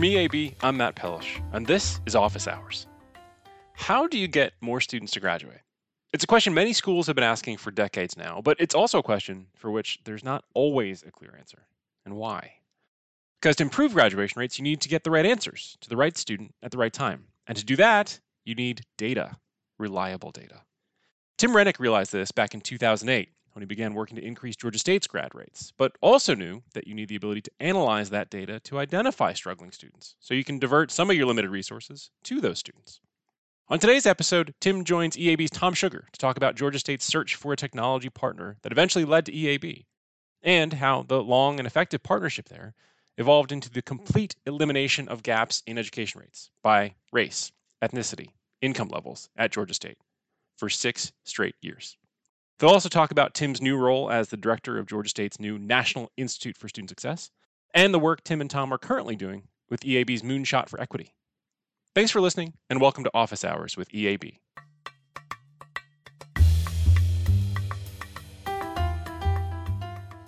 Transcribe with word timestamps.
From 0.00 0.08
EAB, 0.08 0.54
I'm 0.62 0.78
Matt 0.78 0.96
Pellish, 0.96 1.42
and 1.52 1.66
this 1.66 2.00
is 2.06 2.14
Office 2.14 2.48
Hours. 2.48 2.86
How 3.74 4.06
do 4.06 4.16
you 4.18 4.28
get 4.28 4.54
more 4.62 4.80
students 4.80 5.12
to 5.12 5.20
graduate? 5.20 5.60
It's 6.14 6.24
a 6.24 6.26
question 6.26 6.54
many 6.54 6.72
schools 6.72 7.06
have 7.06 7.16
been 7.16 7.22
asking 7.22 7.58
for 7.58 7.70
decades 7.70 8.16
now, 8.16 8.40
but 8.42 8.56
it's 8.58 8.74
also 8.74 8.98
a 8.98 9.02
question 9.02 9.46
for 9.56 9.70
which 9.70 10.00
there's 10.04 10.24
not 10.24 10.42
always 10.54 11.02
a 11.02 11.10
clear 11.10 11.36
answer. 11.38 11.66
And 12.06 12.16
why? 12.16 12.50
Because 13.42 13.56
to 13.56 13.62
improve 13.62 13.92
graduation 13.92 14.40
rates, 14.40 14.58
you 14.58 14.62
need 14.62 14.80
to 14.80 14.88
get 14.88 15.04
the 15.04 15.10
right 15.10 15.26
answers 15.26 15.76
to 15.82 15.90
the 15.90 15.98
right 15.98 16.16
student 16.16 16.54
at 16.62 16.70
the 16.70 16.78
right 16.78 16.94
time. 16.94 17.26
And 17.46 17.58
to 17.58 17.64
do 17.66 17.76
that, 17.76 18.18
you 18.46 18.54
need 18.54 18.80
data, 18.96 19.36
reliable 19.78 20.30
data. 20.30 20.62
Tim 21.36 21.50
Renick 21.50 21.78
realized 21.78 22.10
this 22.10 22.32
back 22.32 22.54
in 22.54 22.62
2008 22.62 23.28
when 23.52 23.62
he 23.62 23.66
began 23.66 23.94
working 23.94 24.16
to 24.16 24.24
increase 24.24 24.56
Georgia 24.56 24.78
State's 24.78 25.06
grad 25.06 25.34
rates, 25.34 25.72
but 25.76 25.96
also 26.00 26.34
knew 26.34 26.62
that 26.74 26.86
you 26.86 26.94
need 26.94 27.08
the 27.08 27.16
ability 27.16 27.42
to 27.42 27.50
analyze 27.60 28.10
that 28.10 28.30
data 28.30 28.60
to 28.60 28.78
identify 28.78 29.32
struggling 29.32 29.72
students 29.72 30.14
so 30.20 30.34
you 30.34 30.44
can 30.44 30.58
divert 30.58 30.90
some 30.90 31.10
of 31.10 31.16
your 31.16 31.26
limited 31.26 31.50
resources 31.50 32.10
to 32.24 32.40
those 32.40 32.58
students. 32.58 33.00
On 33.68 33.78
today's 33.78 34.06
episode, 34.06 34.52
Tim 34.60 34.84
joins 34.84 35.16
EAB's 35.16 35.50
Tom 35.50 35.74
Sugar 35.74 36.08
to 36.12 36.18
talk 36.18 36.36
about 36.36 36.56
Georgia 36.56 36.80
State's 36.80 37.04
search 37.04 37.36
for 37.36 37.52
a 37.52 37.56
technology 37.56 38.10
partner 38.10 38.56
that 38.62 38.72
eventually 38.72 39.04
led 39.04 39.26
to 39.26 39.32
EAB, 39.32 39.84
and 40.42 40.72
how 40.72 41.02
the 41.02 41.22
long 41.22 41.60
and 41.60 41.66
effective 41.66 42.02
partnership 42.02 42.48
there 42.48 42.74
evolved 43.16 43.52
into 43.52 43.70
the 43.70 43.82
complete 43.82 44.34
elimination 44.46 45.06
of 45.08 45.22
gaps 45.22 45.62
in 45.66 45.78
education 45.78 46.20
rates 46.20 46.50
by 46.62 46.94
race, 47.12 47.52
ethnicity, 47.82 48.30
income 48.60 48.88
levels 48.88 49.28
at 49.36 49.52
Georgia 49.52 49.74
State 49.74 49.98
for 50.56 50.68
six 50.68 51.12
straight 51.24 51.54
years. 51.60 51.96
They'll 52.60 52.68
also 52.68 52.90
talk 52.90 53.10
about 53.10 53.32
Tim's 53.32 53.62
new 53.62 53.78
role 53.78 54.10
as 54.10 54.28
the 54.28 54.36
director 54.36 54.78
of 54.78 54.84
Georgia 54.84 55.08
State's 55.08 55.40
new 55.40 55.58
National 55.58 56.10
Institute 56.18 56.58
for 56.58 56.68
Student 56.68 56.90
Success 56.90 57.30
and 57.72 57.94
the 57.94 57.98
work 57.98 58.22
Tim 58.22 58.42
and 58.42 58.50
Tom 58.50 58.70
are 58.70 58.76
currently 58.76 59.16
doing 59.16 59.44
with 59.70 59.80
EAB's 59.80 60.20
Moonshot 60.20 60.68
for 60.68 60.78
Equity. 60.78 61.14
Thanks 61.94 62.10
for 62.10 62.20
listening 62.20 62.52
and 62.68 62.78
welcome 62.78 63.02
to 63.04 63.10
Office 63.14 63.46
Hours 63.46 63.78
with 63.78 63.88
EAB. 63.92 64.36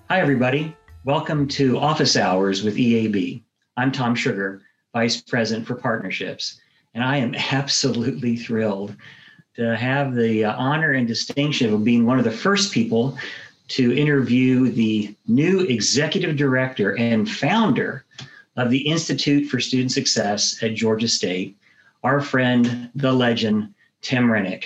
Hi, 0.08 0.18
everybody. 0.18 0.74
Welcome 1.04 1.46
to 1.48 1.78
Office 1.78 2.16
Hours 2.16 2.62
with 2.62 2.78
EAB. 2.78 3.42
I'm 3.76 3.92
Tom 3.92 4.14
Sugar, 4.14 4.62
Vice 4.94 5.20
President 5.20 5.66
for 5.66 5.74
Partnerships, 5.74 6.58
and 6.94 7.04
I 7.04 7.18
am 7.18 7.34
absolutely 7.52 8.38
thrilled 8.38 8.96
to 9.54 9.76
have 9.76 10.14
the 10.14 10.44
uh, 10.44 10.56
honor 10.56 10.92
and 10.92 11.06
distinction 11.06 11.72
of 11.72 11.84
being 11.84 12.06
one 12.06 12.18
of 12.18 12.24
the 12.24 12.30
first 12.30 12.72
people 12.72 13.16
to 13.68 13.96
interview 13.96 14.70
the 14.70 15.14
new 15.26 15.60
executive 15.60 16.36
director 16.36 16.96
and 16.98 17.30
founder 17.30 18.04
of 18.56 18.70
the 18.70 18.80
Institute 18.80 19.48
for 19.48 19.60
Student 19.60 19.92
Success 19.92 20.62
at 20.62 20.74
Georgia 20.74 21.08
State, 21.08 21.56
our 22.02 22.20
friend, 22.20 22.90
the 22.94 23.12
legend, 23.12 23.72
Tim 24.00 24.26
Renick. 24.26 24.64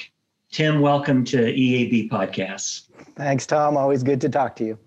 Tim, 0.51 0.81
welcome 0.81 1.25
to 1.27 1.37
EAB 1.37 2.09
Podcasts. 2.09 2.89
Thanks, 3.17 3.47
Tom. 3.47 3.77
Always 3.77 4.03
good 4.03 4.21
to 4.23 4.29
talk 4.29 4.57
to 4.57 4.65
you. 4.65 4.79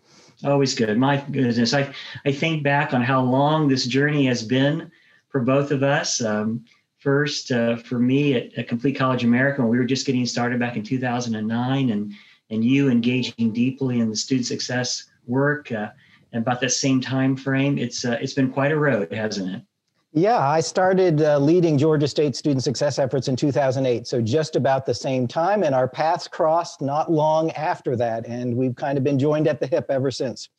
Always 0.43 0.73
good. 0.73 0.97
My 0.97 1.17
goodness. 1.17 1.73
I, 1.73 1.93
I 2.25 2.31
think 2.31 2.63
back 2.63 2.93
on 2.93 3.01
how 3.01 3.21
long 3.21 3.67
this 3.67 3.85
journey 3.85 4.25
has 4.25 4.43
been 4.43 4.89
for 5.29 5.41
both 5.41 5.71
of 5.71 5.83
us. 5.83 6.21
Um, 6.23 6.65
first 6.99 7.51
uh, 7.51 7.77
for 7.77 7.99
me 7.99 8.35
at, 8.35 8.53
at, 8.57 8.67
Complete 8.67 8.97
College 8.97 9.23
America 9.23 9.61
when 9.61 9.69
we 9.69 9.77
were 9.77 9.85
just 9.85 10.05
getting 10.05 10.25
started 10.25 10.59
back 10.59 10.75
in 10.75 10.83
2009, 10.83 11.89
and 11.89 12.13
and 12.51 12.63
you 12.65 12.89
engaging 12.89 13.51
deeply 13.51 13.99
in 13.99 14.09
the 14.09 14.15
student 14.15 14.45
success 14.45 15.05
work 15.27 15.71
uh, 15.71 15.89
about 16.33 16.59
that 16.61 16.71
same 16.71 16.99
time 16.99 17.35
frame. 17.35 17.77
It's 17.77 18.05
uh, 18.05 18.17
it's 18.21 18.33
been 18.33 18.51
quite 18.51 18.71
a 18.71 18.77
road, 18.77 19.11
hasn't 19.13 19.55
it? 19.55 19.61
Yeah, 20.11 20.39
I 20.39 20.59
started 20.59 21.21
uh, 21.21 21.37
leading 21.37 21.77
Georgia 21.77 22.07
State 22.07 22.35
student 22.35 22.63
success 22.63 22.97
efforts 22.97 23.27
in 23.27 23.35
2008, 23.35 24.07
so 24.07 24.19
just 24.19 24.55
about 24.55 24.87
the 24.87 24.93
same 24.93 25.27
time, 25.27 25.63
and 25.63 25.75
our 25.75 25.87
paths 25.87 26.27
crossed 26.27 26.81
not 26.81 27.11
long 27.11 27.51
after 27.51 27.95
that, 27.95 28.25
and 28.25 28.55
we've 28.55 28.75
kind 28.75 28.97
of 28.97 29.03
been 29.03 29.19
joined 29.19 29.47
at 29.47 29.59
the 29.59 29.67
hip 29.67 29.85
ever 29.89 30.09
since. 30.09 30.49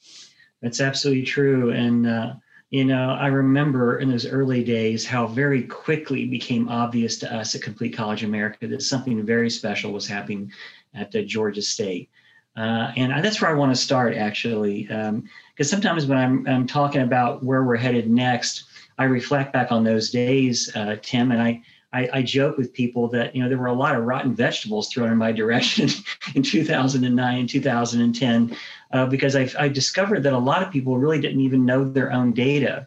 That's 0.63 0.81
absolutely 0.81 1.25
true, 1.25 1.73
and 1.73 2.07
uh, 2.07 2.35
you 2.71 2.85
know, 2.85 3.11
I 3.11 3.27
remember 3.27 3.99
in 3.99 4.11
those 4.11 4.27
early 4.27 4.63
days 4.63 5.05
how 5.05 5.27
very 5.27 5.65
quickly 5.65 6.23
it 6.23 6.31
became 6.31 6.69
obvious 6.69 7.19
to 7.19 7.35
us 7.35 7.55
at 7.55 7.63
Complete 7.63 7.97
College 7.97 8.23
America 8.23 8.69
that 8.69 8.83
something 8.83 9.25
very 9.27 9.51
special 9.51 9.93
was 9.93 10.07
happening 10.07 10.53
at 10.95 11.15
uh, 11.15 11.23
Georgia 11.23 11.63
State. 11.63 12.09
Uh, 12.57 12.93
and 12.97 13.25
that's 13.25 13.41
where 13.41 13.51
I 13.51 13.55
want 13.55 13.75
to 13.75 13.81
start 13.81 14.17
actually, 14.17 14.85
because 14.85 15.09
um, 15.09 15.29
sometimes 15.65 16.07
when 16.07 16.19
I'm, 16.19 16.47
I'm 16.47 16.67
talking 16.67 17.03
about 17.03 17.43
where 17.43 17.65
we're 17.65 17.77
headed 17.77 18.09
next, 18.09 18.65
I 18.99 19.05
reflect 19.05 19.53
back 19.53 19.73
on 19.73 19.83
those 19.83 20.11
days, 20.11 20.71
uh, 20.77 20.97
Tim, 21.03 21.33
and 21.33 21.43
I, 21.43 21.63
I, 21.93 22.09
I, 22.13 22.23
joke 22.23 22.57
with 22.57 22.73
people 22.73 23.09
that 23.09 23.35
you 23.35 23.43
know 23.43 23.49
there 23.49 23.59
were 23.59 23.67
a 23.67 23.73
lot 23.73 23.97
of 23.97 24.05
rotten 24.05 24.35
vegetables 24.35 24.89
thrown 24.89 25.11
in 25.11 25.19
my 25.19 25.33
direction 25.33 25.89
in 26.35 26.43
2009 26.43 27.39
and 27.39 27.49
2010 27.49 28.57
uh, 28.93 29.07
because 29.07 29.35
I, 29.35 29.51
I 29.59 29.69
discovered 29.69 30.23
that 30.23 30.33
a 30.33 30.39
lot 30.39 30.63
of 30.63 30.73
people 30.73 30.99
really 30.99 31.21
didn't 31.21 31.41
even 31.41 31.65
know 31.65 31.85
their 31.85 32.13
own 32.13 32.33
data. 32.33 32.87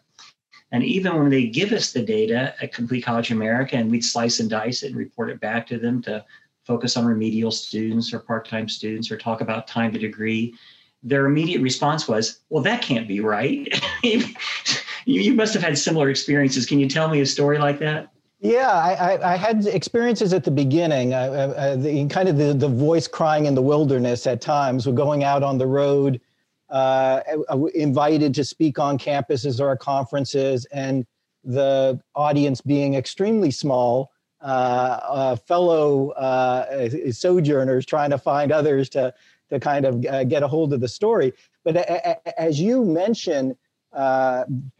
And 0.72 0.82
even 0.82 1.16
when 1.16 1.30
they 1.30 1.46
give 1.46 1.72
us 1.72 1.92
the 1.92 2.02
data 2.02 2.54
at 2.60 2.72
Complete 2.72 3.04
College 3.04 3.30
America 3.30 3.76
and 3.76 3.90
we'd 3.90 4.04
slice 4.04 4.40
and 4.40 4.50
dice 4.50 4.82
it 4.82 4.88
and 4.88 4.96
report 4.96 5.30
it 5.30 5.38
back 5.38 5.66
to 5.68 5.78
them 5.78 6.02
to 6.02 6.24
focus 6.64 6.96
on 6.96 7.04
remedial 7.04 7.50
students 7.50 8.12
or 8.12 8.18
part-time 8.18 8.68
students 8.68 9.10
or 9.10 9.16
talk 9.16 9.40
about 9.40 9.68
time 9.68 9.92
to 9.92 9.98
degree, 9.98 10.54
their 11.02 11.26
immediate 11.26 11.60
response 11.60 12.08
was, 12.08 12.40
well, 12.48 12.62
that 12.62 12.82
can't 12.82 13.06
be 13.06 13.20
right. 13.20 13.68
you 15.04 15.34
must 15.34 15.52
have 15.52 15.62
had 15.62 15.76
similar 15.76 16.08
experiences. 16.08 16.66
Can 16.66 16.80
you 16.80 16.88
tell 16.88 17.08
me 17.08 17.20
a 17.20 17.26
story 17.26 17.58
like 17.58 17.78
that? 17.80 18.13
Yeah, 18.44 18.70
I, 18.70 19.32
I, 19.32 19.36
had 19.38 19.66
experiences 19.66 20.34
at 20.34 20.44
the 20.44 20.50
beginning, 20.50 21.14
uh, 21.14 21.16
uh, 21.16 21.76
the, 21.76 22.06
kind 22.08 22.28
of 22.28 22.36
the, 22.36 22.52
the 22.52 22.68
voice 22.68 23.08
crying 23.08 23.46
in 23.46 23.54
the 23.54 23.62
wilderness 23.62 24.26
at 24.26 24.42
times. 24.42 24.86
We're 24.86 24.92
going 24.92 25.24
out 25.24 25.42
on 25.42 25.56
the 25.56 25.66
road, 25.66 26.20
uh, 26.68 27.22
invited 27.74 28.34
to 28.34 28.44
speak 28.44 28.78
on 28.78 28.98
campuses 28.98 29.60
or 29.60 29.74
conferences, 29.78 30.66
and 30.66 31.06
the 31.42 31.98
audience 32.14 32.60
being 32.60 32.96
extremely 32.96 33.50
small, 33.50 34.10
uh, 34.42 34.44
uh 34.44 35.36
fellow 35.36 36.10
uh, 36.10 36.90
sojourners 37.12 37.86
trying 37.86 38.10
to 38.10 38.18
find 38.18 38.52
others 38.52 38.90
to, 38.90 39.14
to 39.48 39.58
kind 39.58 39.86
of 39.86 40.02
get 40.28 40.42
a 40.42 40.48
hold 40.48 40.74
of 40.74 40.82
the 40.82 40.88
story. 40.88 41.32
But 41.64 41.76
as 42.36 42.60
you 42.60 42.84
mentioned, 42.84 43.56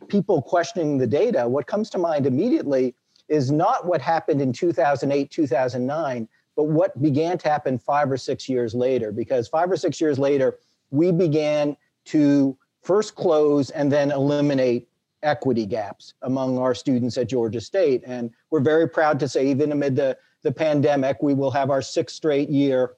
people 0.09 0.43
questioning 0.43 0.99
the 0.99 1.07
data, 1.07 1.49
what 1.49 1.67
comes 1.67 1.89
to 1.91 1.99
mind 1.99 2.27
immediately 2.27 2.95
is 3.29 3.51
not 3.51 3.87
what 3.87 4.01
happened 4.01 4.41
in 4.41 4.53
2008, 4.53 5.31
2009, 5.31 6.29
but 6.57 6.65
what 6.65 7.01
began 7.03 7.39
to 7.39 7.49
happen 7.49 7.79
five 7.79 8.11
or 8.11 8.17
six 8.17 8.49
years 8.49 8.75
later. 8.75 9.13
Because 9.13 9.49
five 9.49 9.71
or 9.71 9.77
six 9.77 10.01
years 10.01 10.19
later, 10.19 10.59
we 10.91 11.11
began 11.11 11.77
to 12.07 12.57
first 12.83 13.15
close 13.15 13.71
and 13.71 13.91
then 13.91 14.11
eliminate 14.11 14.89
equity 15.23 15.65
gaps 15.67 16.15
among 16.23 16.59
our 16.59 16.75
students 16.75 17.17
at 17.17 17.29
Georgia 17.29 17.61
State. 17.61 18.03
And 18.07 18.31
we're 18.51 18.61
very 18.61 18.89
proud 18.89 19.19
to 19.21 19.29
say, 19.29 19.47
even 19.49 19.73
amid 19.73 19.97
the, 19.97 20.17
the 20.43 20.53
pandemic, 20.53 21.23
we 21.23 21.35
will 21.35 21.51
have 21.51 21.71
our 21.71 21.83
sixth 21.83 22.15
straight 22.15 22.51
year 22.51 22.93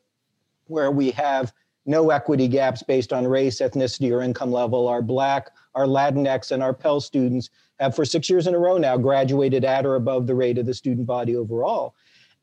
where 0.67 0.91
we 0.91 1.13
have 1.13 1.53
no 1.87 2.11
equity 2.11 2.49
gaps 2.49 2.83
based 2.83 3.13
on 3.13 3.27
race, 3.27 3.61
ethnicity, 3.61 4.11
or 4.11 4.21
income 4.23 4.51
level. 4.51 4.89
Our 4.89 5.03
Black, 5.03 5.51
our 5.77 5.87
Latinx, 5.87 6.51
and 6.51 6.63
our 6.63 6.75
Pell 6.75 7.01
students 7.01 7.51
have 7.79 7.95
for 7.95 8.05
six 8.05 8.29
years 8.29 8.47
in 8.47 8.55
a 8.55 8.59
row 8.59 8.79
now 8.79 8.97
graduated 8.97 9.65
at 9.65 9.87
or 9.87 9.95
above 9.95 10.27
the 10.27 10.35
rate 10.35 10.59
of 10.59 10.67
the 10.67 10.75
student 10.75 11.07
body 11.07 11.37
overall. 11.37 11.95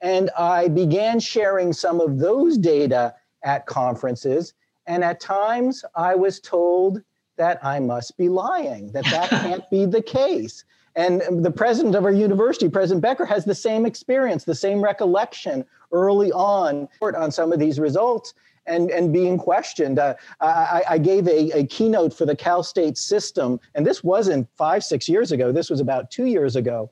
And 0.02 0.30
I 0.38 0.68
began 0.68 1.20
sharing 1.20 1.74
some 1.74 2.00
of 2.00 2.20
those 2.20 2.58
data 2.58 3.16
at 3.44 3.66
conferences. 3.66 4.54
And 4.86 5.04
at 5.04 5.20
times 5.20 5.84
I 5.96 6.16
was 6.16 6.40
told 6.40 7.02
that 7.38 7.64
I 7.66 7.80
must 7.80 8.18
be 8.18 8.30
lying, 8.30 8.92
that 8.92 9.06
that 9.06 9.30
can't 9.42 9.68
be 9.70 9.86
the 9.86 10.02
case. 10.02 10.64
And 10.96 11.44
the 11.44 11.50
president 11.50 11.96
of 11.96 12.06
our 12.06 12.12
university, 12.12 12.70
President 12.70 13.02
Becker, 13.02 13.26
has 13.26 13.46
the 13.46 13.56
same 13.56 13.86
experience, 13.86 14.44
the 14.44 14.54
same 14.54 14.84
recollection 14.84 15.66
early 15.92 16.32
on 16.32 16.88
on 17.02 17.32
some 17.32 17.52
of 17.52 17.60
these 17.60 17.80
results 17.80 18.36
and, 18.66 18.92
and 18.92 19.12
being 19.12 19.38
questioned. 19.38 20.00
Uh, 20.00 20.16
I, 20.40 20.84
I, 20.92 20.98
gave 20.98 21.28
a, 21.28 21.52
a 21.52 21.66
keynote 21.66 22.14
for 22.14 22.26
the 22.26 22.36
Cal 22.36 22.64
State 22.64 22.98
system, 22.98 23.60
and 23.76 23.86
this 23.86 24.04
wasn't 24.04 24.48
five, 24.58 24.84
six 24.84 25.10
years 25.10 25.32
ago. 25.32 25.52
This 25.52 25.70
was 25.70 25.80
about 25.80 26.12
two 26.12 26.26
years 26.26 26.56
ago. 26.56 26.92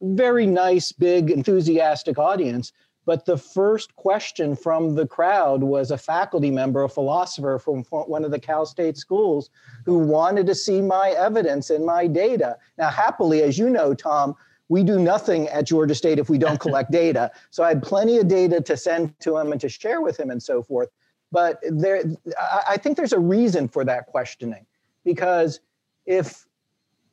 Very 0.00 0.46
nice, 0.46 0.92
big, 0.92 1.30
enthusiastic 1.30 2.18
audience. 2.18 2.72
But 3.04 3.24
the 3.24 3.36
first 3.36 3.96
question 3.96 4.54
from 4.54 4.94
the 4.94 5.06
crowd 5.06 5.62
was 5.62 5.90
a 5.90 5.98
faculty 5.98 6.50
member, 6.50 6.84
a 6.84 6.88
philosopher 6.88 7.58
from 7.58 7.82
one 7.84 8.24
of 8.24 8.30
the 8.30 8.38
Cal 8.38 8.64
State 8.64 8.96
schools, 8.96 9.50
who 9.84 9.98
wanted 9.98 10.46
to 10.46 10.54
see 10.54 10.80
my 10.80 11.10
evidence 11.10 11.70
and 11.70 11.84
my 11.84 12.06
data. 12.06 12.56
Now, 12.78 12.90
happily, 12.90 13.42
as 13.42 13.58
you 13.58 13.70
know, 13.70 13.92
Tom, 13.92 14.36
we 14.68 14.84
do 14.84 15.00
nothing 15.00 15.48
at 15.48 15.66
Georgia 15.66 15.94
State 15.94 16.18
if 16.18 16.30
we 16.30 16.38
don't 16.38 16.60
collect 16.60 16.90
data. 17.02 17.32
So 17.50 17.64
I 17.64 17.68
had 17.68 17.82
plenty 17.82 18.18
of 18.18 18.28
data 18.28 18.60
to 18.60 18.76
send 18.76 19.18
to 19.20 19.36
him 19.36 19.50
and 19.50 19.60
to 19.60 19.68
share 19.68 20.00
with 20.00 20.18
him 20.18 20.30
and 20.30 20.42
so 20.42 20.62
forth. 20.62 20.88
But 21.32 21.60
there, 21.62 22.04
I 22.38 22.76
think 22.76 22.96
there's 22.96 23.14
a 23.14 23.18
reason 23.18 23.66
for 23.66 23.84
that 23.86 24.06
questioning 24.06 24.66
because 25.02 25.60
if 26.06 26.46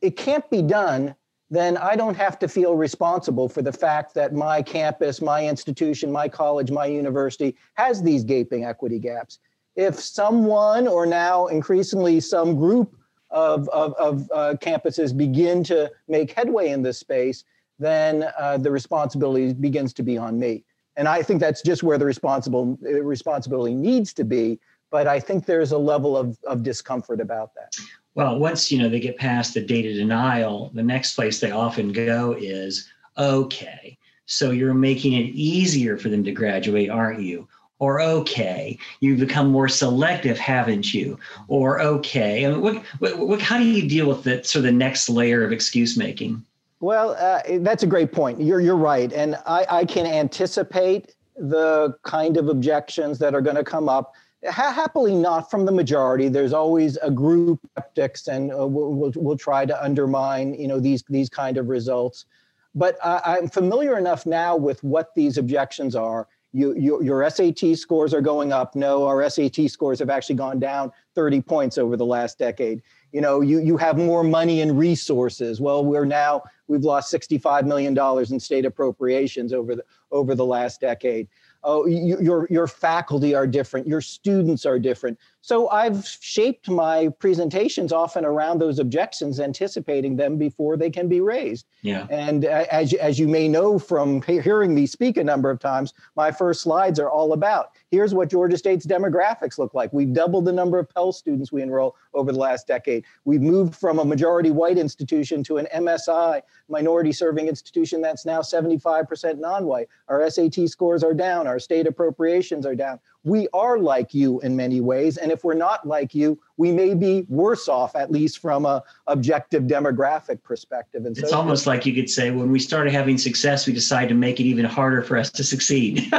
it 0.01 0.17
can't 0.17 0.47
be 0.49 0.61
done, 0.61 1.15
then 1.49 1.77
I 1.77 1.95
don't 1.95 2.15
have 2.15 2.37
to 2.39 2.47
feel 2.47 2.75
responsible 2.75 3.49
for 3.49 3.61
the 3.61 3.71
fact 3.71 4.13
that 4.13 4.33
my 4.33 4.61
campus, 4.61 5.21
my 5.21 5.47
institution, 5.47 6.11
my 6.11 6.27
college, 6.27 6.69
my 6.69 6.85
university 6.85 7.55
has 7.73 8.03
these 8.03 8.23
gaping 8.23 8.65
equity 8.65 8.99
gaps. 8.99 9.39
If 9.75 9.99
someone, 9.99 10.87
or 10.87 11.05
now 11.05 11.47
increasingly 11.47 12.19
some 12.19 12.55
group 12.55 12.95
of, 13.31 13.67
of, 13.69 13.93
of 13.93 14.29
uh, 14.31 14.55
campuses 14.61 15.15
begin 15.15 15.63
to 15.65 15.91
make 16.07 16.33
headway 16.33 16.69
in 16.69 16.83
this 16.83 16.99
space, 16.99 17.45
then 17.79 18.29
uh, 18.37 18.57
the 18.57 18.69
responsibility 18.69 19.53
begins 19.53 19.93
to 19.93 20.03
be 20.03 20.17
on 20.17 20.37
me. 20.37 20.65
And 20.99 21.07
I 21.07 21.23
think 21.23 21.39
that's 21.39 21.61
just 21.61 21.81
where 21.81 21.97
the 21.97 22.05
responsible 22.05 22.77
responsibility 22.81 23.73
needs 23.73 24.13
to 24.15 24.25
be. 24.25 24.59
But 24.91 25.07
I 25.07 25.21
think 25.21 25.45
there's 25.45 25.71
a 25.71 25.77
level 25.77 26.17
of, 26.17 26.37
of 26.45 26.61
discomfort 26.61 27.21
about 27.21 27.55
that. 27.55 27.73
Well, 28.15 28.37
once 28.37 28.69
you 28.69 28.79
know 28.79 28.89
they 28.89 28.99
get 28.99 29.17
past 29.17 29.53
the 29.53 29.61
data 29.61 29.93
denial, 29.93 30.71
the 30.73 30.83
next 30.83 31.15
place 31.15 31.39
they 31.39 31.51
often 31.51 31.93
go 31.93 32.35
is 32.37 32.89
okay. 33.17 33.97
So 34.25 34.51
you're 34.51 34.73
making 34.73 35.13
it 35.13 35.27
easier 35.33 35.97
for 35.97 36.09
them 36.09 36.21
to 36.25 36.33
graduate, 36.33 36.89
aren't 36.89 37.21
you? 37.21 37.47
Or 37.79 38.01
okay, 38.01 38.77
you've 38.99 39.21
become 39.21 39.49
more 39.49 39.69
selective, 39.69 40.37
haven't 40.37 40.93
you? 40.93 41.17
Or 41.47 41.79
okay, 41.79 42.45
I 42.45 42.49
mean, 42.49 42.61
what, 42.61 42.83
what, 42.97 43.17
what, 43.19 43.41
how 43.41 43.57
do 43.57 43.63
you 43.63 43.87
deal 43.87 44.09
with 44.09 44.23
the 44.23 44.43
sort 44.43 44.65
of 44.65 44.71
the 44.71 44.73
next 44.73 45.07
layer 45.07 45.45
of 45.45 45.53
excuse 45.53 45.95
making? 45.95 46.43
Well, 46.79 47.15
uh, 47.19 47.41
that's 47.59 47.83
a 47.83 47.87
great 47.87 48.11
point. 48.11 48.41
You're 48.41 48.61
you're 48.61 48.77
right, 48.77 49.11
and 49.11 49.35
I, 49.45 49.65
I 49.69 49.85
can 49.85 50.05
anticipate 50.05 51.15
the 51.35 51.95
kind 52.03 52.37
of 52.37 52.47
objections 52.47 53.19
that 53.19 53.35
are 53.35 53.41
going 53.41 53.57
to 53.57 53.63
come 53.63 53.89
up. 53.89 54.13
Ha- 54.47 54.71
happily, 54.71 55.13
not 55.13 55.51
from 55.51 55.65
the 55.65 55.71
majority. 55.73 56.29
There's 56.29 56.53
always 56.53 56.95
a 56.97 57.11
group 57.11 57.59
of 57.75 57.83
skeptics, 57.83 58.27
and 58.29 58.53
uh, 58.53 58.65
we'll, 58.65 58.93
we'll, 58.93 59.11
we'll 59.17 59.37
try 59.37 59.65
to 59.65 59.83
undermine 59.83 60.53
you 60.53 60.69
know 60.69 60.79
these 60.79 61.03
these 61.09 61.29
kind 61.29 61.57
of 61.57 61.67
results. 61.67 62.25
But 62.73 62.97
uh, 63.03 63.19
I'm 63.25 63.49
familiar 63.49 63.97
enough 63.97 64.25
now 64.25 64.55
with 64.55 64.81
what 64.81 65.13
these 65.15 65.37
objections 65.37 65.95
are. 65.95 66.27
You, 66.51 66.73
you, 66.75 67.03
your 67.03 67.29
SAT 67.29 67.77
scores 67.77 68.13
are 68.13 68.21
going 68.21 68.53
up. 68.53 68.75
No, 68.75 69.05
our 69.05 69.27
SAT 69.29 69.69
scores 69.69 69.99
have 69.99 70.09
actually 70.09 70.35
gone 70.35 70.59
down 70.59 70.91
30 71.13 71.41
points 71.41 71.77
over 71.77 71.95
the 71.95 72.05
last 72.05 72.39
decade 72.39 72.81
you 73.11 73.21
know 73.21 73.41
you 73.41 73.59
you 73.59 73.77
have 73.77 73.97
more 73.97 74.23
money 74.23 74.61
and 74.61 74.77
resources. 74.77 75.59
Well 75.59 75.83
we're 75.83 76.05
now 76.05 76.43
we've 76.67 76.83
lost 76.83 77.09
65 77.09 77.65
million 77.65 77.93
dollars 77.93 78.31
in 78.31 78.39
state 78.39 78.65
appropriations 78.65 79.53
over 79.53 79.75
the 79.75 79.83
over 80.11 80.35
the 80.35 80.45
last 80.45 80.81
decade. 80.81 81.27
Oh 81.63 81.85
you, 81.85 82.19
your 82.21 82.47
your 82.49 82.67
faculty 82.67 83.35
are 83.35 83.47
different. 83.47 83.87
Your 83.87 84.01
students 84.01 84.65
are 84.65 84.79
different 84.79 85.17
so 85.41 85.69
I've 85.69 86.05
shaped 86.05 86.69
my 86.69 87.09
presentations 87.19 87.93
often 87.93 88.25
around 88.25 88.59
those 88.59 88.79
objections, 88.79 89.39
anticipating 89.39 90.17
them 90.17 90.37
before 90.37 90.75
they 90.75 90.89
can 90.89 91.07
be 91.07 91.21
raised. 91.21 91.65
Yeah. 91.81 92.07
And 92.09 92.45
uh, 92.45 92.65
as, 92.69 92.93
as 92.93 93.19
you 93.19 93.27
may 93.27 93.47
know 93.47 93.79
from 93.79 94.21
hearing 94.23 94.75
me 94.75 94.85
speak 94.85 95.17
a 95.17 95.23
number 95.23 95.49
of 95.49 95.59
times, 95.59 95.93
my 96.15 96.31
first 96.31 96.61
slides 96.61 96.99
are 96.99 97.09
all 97.09 97.33
about 97.33 97.71
here's 97.91 98.13
what 98.13 98.29
Georgia 98.29 98.57
State's 98.57 98.85
demographics 98.85 99.57
look 99.57 99.73
like. 99.73 99.91
We've 99.93 100.13
doubled 100.13 100.45
the 100.45 100.53
number 100.53 100.79
of 100.79 100.89
Pell 100.89 101.11
students 101.11 101.51
we 101.51 101.61
enroll 101.61 101.95
over 102.13 102.31
the 102.31 102.39
last 102.39 102.67
decade. 102.67 103.03
We've 103.25 103.41
moved 103.41 103.75
from 103.75 103.99
a 103.99 104.05
majority 104.05 104.51
white 104.51 104.77
institution 104.77 105.43
to 105.45 105.57
an 105.57 105.67
MSI, 105.75 106.41
minority 106.67 107.11
serving 107.11 107.47
institution 107.47 108.01
that's 108.01 108.25
now 108.25 108.41
75% 108.41 109.39
non 109.39 109.65
white. 109.65 109.87
Our 110.07 110.29
SAT 110.29 110.69
scores 110.69 111.03
are 111.03 111.13
down, 111.13 111.47
our 111.47 111.59
state 111.59 111.87
appropriations 111.87 112.65
are 112.65 112.75
down 112.75 112.99
we 113.23 113.47
are 113.53 113.77
like 113.77 114.13
you 114.13 114.39
in 114.41 114.55
many 114.55 114.81
ways. 114.81 115.17
And 115.17 115.31
if 115.31 115.43
we're 115.43 115.53
not 115.53 115.85
like 115.85 116.15
you, 116.15 116.39
we 116.57 116.71
may 116.71 116.93
be 116.93 117.25
worse 117.27 117.67
off, 117.67 117.95
at 117.95 118.11
least 118.11 118.39
from 118.39 118.65
a 118.65 118.83
objective 119.07 119.63
demographic 119.63 120.41
perspective. 120.43 121.05
And 121.05 121.17
it's 121.17 121.33
almost 121.33 121.67
like 121.67 121.85
you 121.85 121.93
could 121.93 122.09
say, 122.09 122.31
when 122.31 122.51
we 122.51 122.59
started 122.59 122.93
having 122.93 123.17
success, 123.17 123.67
we 123.67 123.73
decided 123.73 124.09
to 124.09 124.15
make 124.15 124.39
it 124.39 124.43
even 124.43 124.65
harder 124.65 125.01
for 125.01 125.17
us 125.17 125.29
to 125.31 125.43
succeed. 125.43 125.99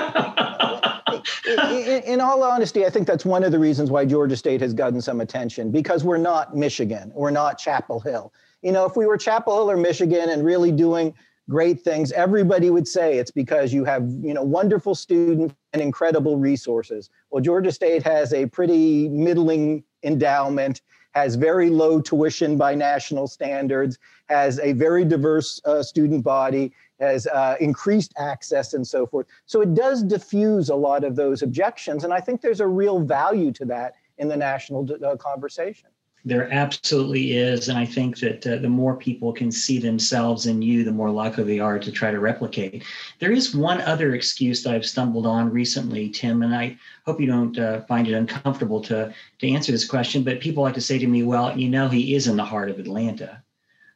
in, 1.47 2.03
in, 2.05 2.21
all 2.21 2.43
honesty, 2.43 2.85
I 2.85 2.91
think 2.91 3.07
that's 3.07 3.25
one 3.25 3.45
of 3.45 3.53
the 3.53 3.59
reasons 3.59 3.91
why 3.91 4.05
Georgia 4.05 4.37
State 4.37 4.61
has 4.61 4.75
gotten 4.75 5.01
some 5.01 5.21
attention 5.21 5.71
because 5.71 6.05
we're 6.05 6.19
not 6.19 6.55
Michigan, 6.55 7.13
we're 7.15 7.31
not 7.31 7.59
Chapel 7.59 8.01
Hill. 8.01 8.33
You 8.63 8.73
know, 8.73 8.85
if 8.85 8.95
we 8.95 9.07
were 9.07 9.17
Chapel 9.17 9.55
Hill 9.55 9.71
or 9.71 9.77
Michigan 9.79 10.29
and 10.29 10.45
really 10.45 10.71
doing 10.71 11.15
great 11.49 11.81
things 11.81 12.13
everybody 12.13 12.71
would 12.71 12.87
say 12.87 13.19
it's 13.19 13.33
because 13.33 13.73
you 13.73 13.85
have 13.85 14.09
you 14.23 14.33
know 14.33 14.43
wonderful 14.43 14.95
students 14.95 15.53
and 15.73 15.83
incredible 15.83 16.37
resources. 16.37 17.11
Well 17.31 17.43
georgia 17.43 17.73
state 17.73 18.03
has 18.03 18.33
a 18.33 18.47
pretty 18.47 19.09
middling 19.09 19.85
endowment 20.03 20.83
has 21.13 21.35
very 21.35 21.71
low 21.71 22.01
tuition 22.01 22.57
by 22.57 22.75
national 22.75 23.27
standards 23.27 23.99
has 24.29 24.61
a 24.61 24.73
very 24.73 25.05
diverse 25.05 25.61
uh, 25.65 25.83
student 25.83 26.23
body 26.23 26.73
has 27.01 27.27
uh, 27.27 27.57
increased 27.61 28.13
access 28.17 28.75
and 28.75 28.87
so 28.87 29.07
forth. 29.07 29.27
So 29.47 29.61
it 29.61 29.75
does 29.75 30.05
diffuse 30.05 30.69
a 30.69 30.75
lot 30.75 31.03
of 31.03 31.17
those 31.17 31.43
objections 31.43 32.05
and 32.05 32.13
i 32.13 32.21
think 32.21 32.41
there's 32.41 32.61
a 32.61 32.67
real 32.67 33.01
value 33.01 33.53
to 33.53 33.65
that 33.67 33.95
in 34.19 34.29
the 34.29 34.37
national 34.37 34.89
uh, 35.05 35.17
conversation 35.17 35.90
there 36.25 36.53
absolutely 36.53 37.37
is. 37.37 37.69
And 37.69 37.79
I 37.79 37.85
think 37.85 38.19
that 38.19 38.47
uh, 38.47 38.57
the 38.57 38.69
more 38.69 38.97
people 38.97 39.33
can 39.33 39.51
see 39.51 39.79
themselves 39.79 40.47
in 40.47 40.61
you, 40.63 40.85
the 40.85 40.93
more 40.93 41.11
likely 41.11 41.45
they 41.45 41.61
are 41.61 41.79
to 41.79 41.93
try 41.93 42.11
to 42.11 42.21
replicate. 42.21 42.85
There 43.19 43.33
is 43.33 43.55
one 43.55 43.81
other 43.83 44.15
excuse 44.15 44.63
that 44.63 44.75
I've 44.75 44.87
stumbled 44.87 45.27
on 45.27 45.51
recently, 45.51 46.09
Tim, 46.11 46.43
and 46.43 46.55
I 46.55 46.77
hope 47.07 47.21
you 47.21 47.27
don't 47.27 47.59
uh, 47.59 47.83
find 47.83 48.07
it 48.07 48.15
uncomfortable 48.15 48.81
to, 48.83 49.13
to 49.39 49.49
answer 49.49 49.73
this 49.73 49.89
question. 49.89 50.23
But 50.23 50.41
people 50.41 50.63
like 50.63 50.75
to 50.75 50.81
say 50.81 50.99
to 50.99 51.07
me, 51.07 51.23
well, 51.23 51.57
you 51.57 51.69
know, 51.69 51.89
he 51.89 52.15
is 52.15 52.27
in 52.27 52.37
the 52.37 52.45
heart 52.45 52.71
of 52.71 52.79
Atlanta 52.79 53.43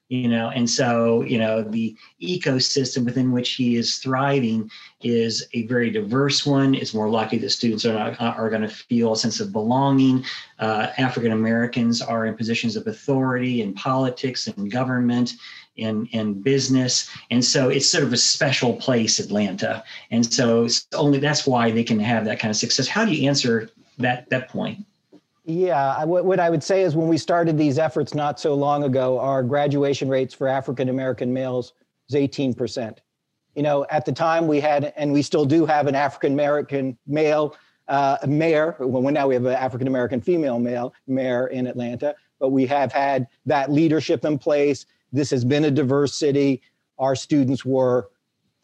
you 0.09 0.29
know 0.29 0.51
and 0.55 0.69
so 0.69 1.23
you 1.23 1.39
know 1.39 1.63
the 1.63 1.97
ecosystem 2.23 3.05
within 3.05 3.33
which 3.33 3.53
he 3.53 3.77
is 3.77 3.97
thriving 3.97 4.71
is 5.03 5.47
a 5.53 5.67
very 5.67 5.91
diverse 5.91 6.47
one. 6.47 6.75
It's 6.75 6.95
more 6.95 7.11
likely 7.11 7.37
that 7.39 7.51
students 7.51 7.85
are, 7.85 7.93
not, 7.93 8.21
are 8.21 8.49
going 8.49 8.63
to 8.63 8.69
feel 8.69 9.13
a 9.13 9.17
sense 9.17 9.41
of 9.41 9.53
belonging. 9.53 10.25
Uh, 10.59 10.89
african 10.99 11.33
americans 11.33 12.03
are 12.03 12.27
in 12.27 12.37
positions 12.37 12.77
of 12.77 12.87
authority 12.87 13.63
in 13.63 13.75
politics 13.75 14.47
and 14.47 14.71
government 14.71 15.33
in 15.77 16.07
in 16.13 16.41
business. 16.41 17.11
And 17.31 17.45
so 17.45 17.69
it's 17.69 17.91
sort 17.91 18.05
of 18.05 18.13
a 18.13 18.17
special 18.17 18.75
place 18.75 19.19
atlanta. 19.19 19.83
And 20.11 20.25
so 20.33 20.69
only 20.95 21.19
that's 21.19 21.47
why 21.47 21.71
they 21.71 21.85
can 21.85 21.99
have 21.99 22.25
that 22.27 22.39
kind 22.39 22.51
of 22.51 22.57
success. 22.57 22.87
How 22.87 23.05
do 23.05 23.13
you 23.13 23.29
answer 23.29 23.71
that 23.99 24.29
that 24.31 24.49
point 24.49 24.85
yeah, 25.45 26.05
what 26.05 26.41
I 26.41 26.49
would 26.49 26.63
say 26.63 26.83
is 26.83 26.97
when 26.97 27.09
we 27.09 27.19
started 27.19 27.59
these 27.59 27.79
efforts 27.79 28.15
not 28.15 28.41
so 28.41 28.55
long 28.55 28.83
ago, 28.85 29.19
our 29.19 29.43
graduation 29.43 30.09
rates 30.09 30.33
for 30.33 30.49
African 30.49 30.89
American 30.89 31.35
males 31.35 31.75
was 32.11 32.19
18%. 32.19 32.99
You 33.55 33.63
know, 33.63 33.87
at 33.91 34.07
the 34.07 34.13
time 34.13 34.47
we 34.49 34.59
had, 34.59 34.95
and 34.97 35.13
we 35.13 35.21
still 35.21 35.45
do 35.45 35.67
have 35.67 35.87
an 35.87 35.95
African 35.95 36.33
American 36.33 36.97
male 37.07 37.57
uh, 37.89 38.17
mayor. 38.27 38.75
Well, 38.79 39.03
now 39.13 39.29
we 39.29 39.35
have 39.35 39.45
an 39.45 39.53
African 39.53 39.87
American 39.87 40.23
female 40.23 40.59
male 40.59 40.95
mayor 41.07 41.49
in 41.49 41.67
Atlanta, 41.67 42.15
but 42.41 42.49
we 42.49 42.65
have 42.67 42.91
had 42.91 43.27
that 43.45 43.71
leadership 43.71 44.25
in 44.25 44.39
place. 44.39 44.87
This 45.13 45.31
has 45.31 45.45
been 45.45 45.67
a 45.67 45.71
diverse 45.71 46.15
city. 46.15 46.63
Our 46.99 47.15
students 47.15 47.67
were 47.67 48.09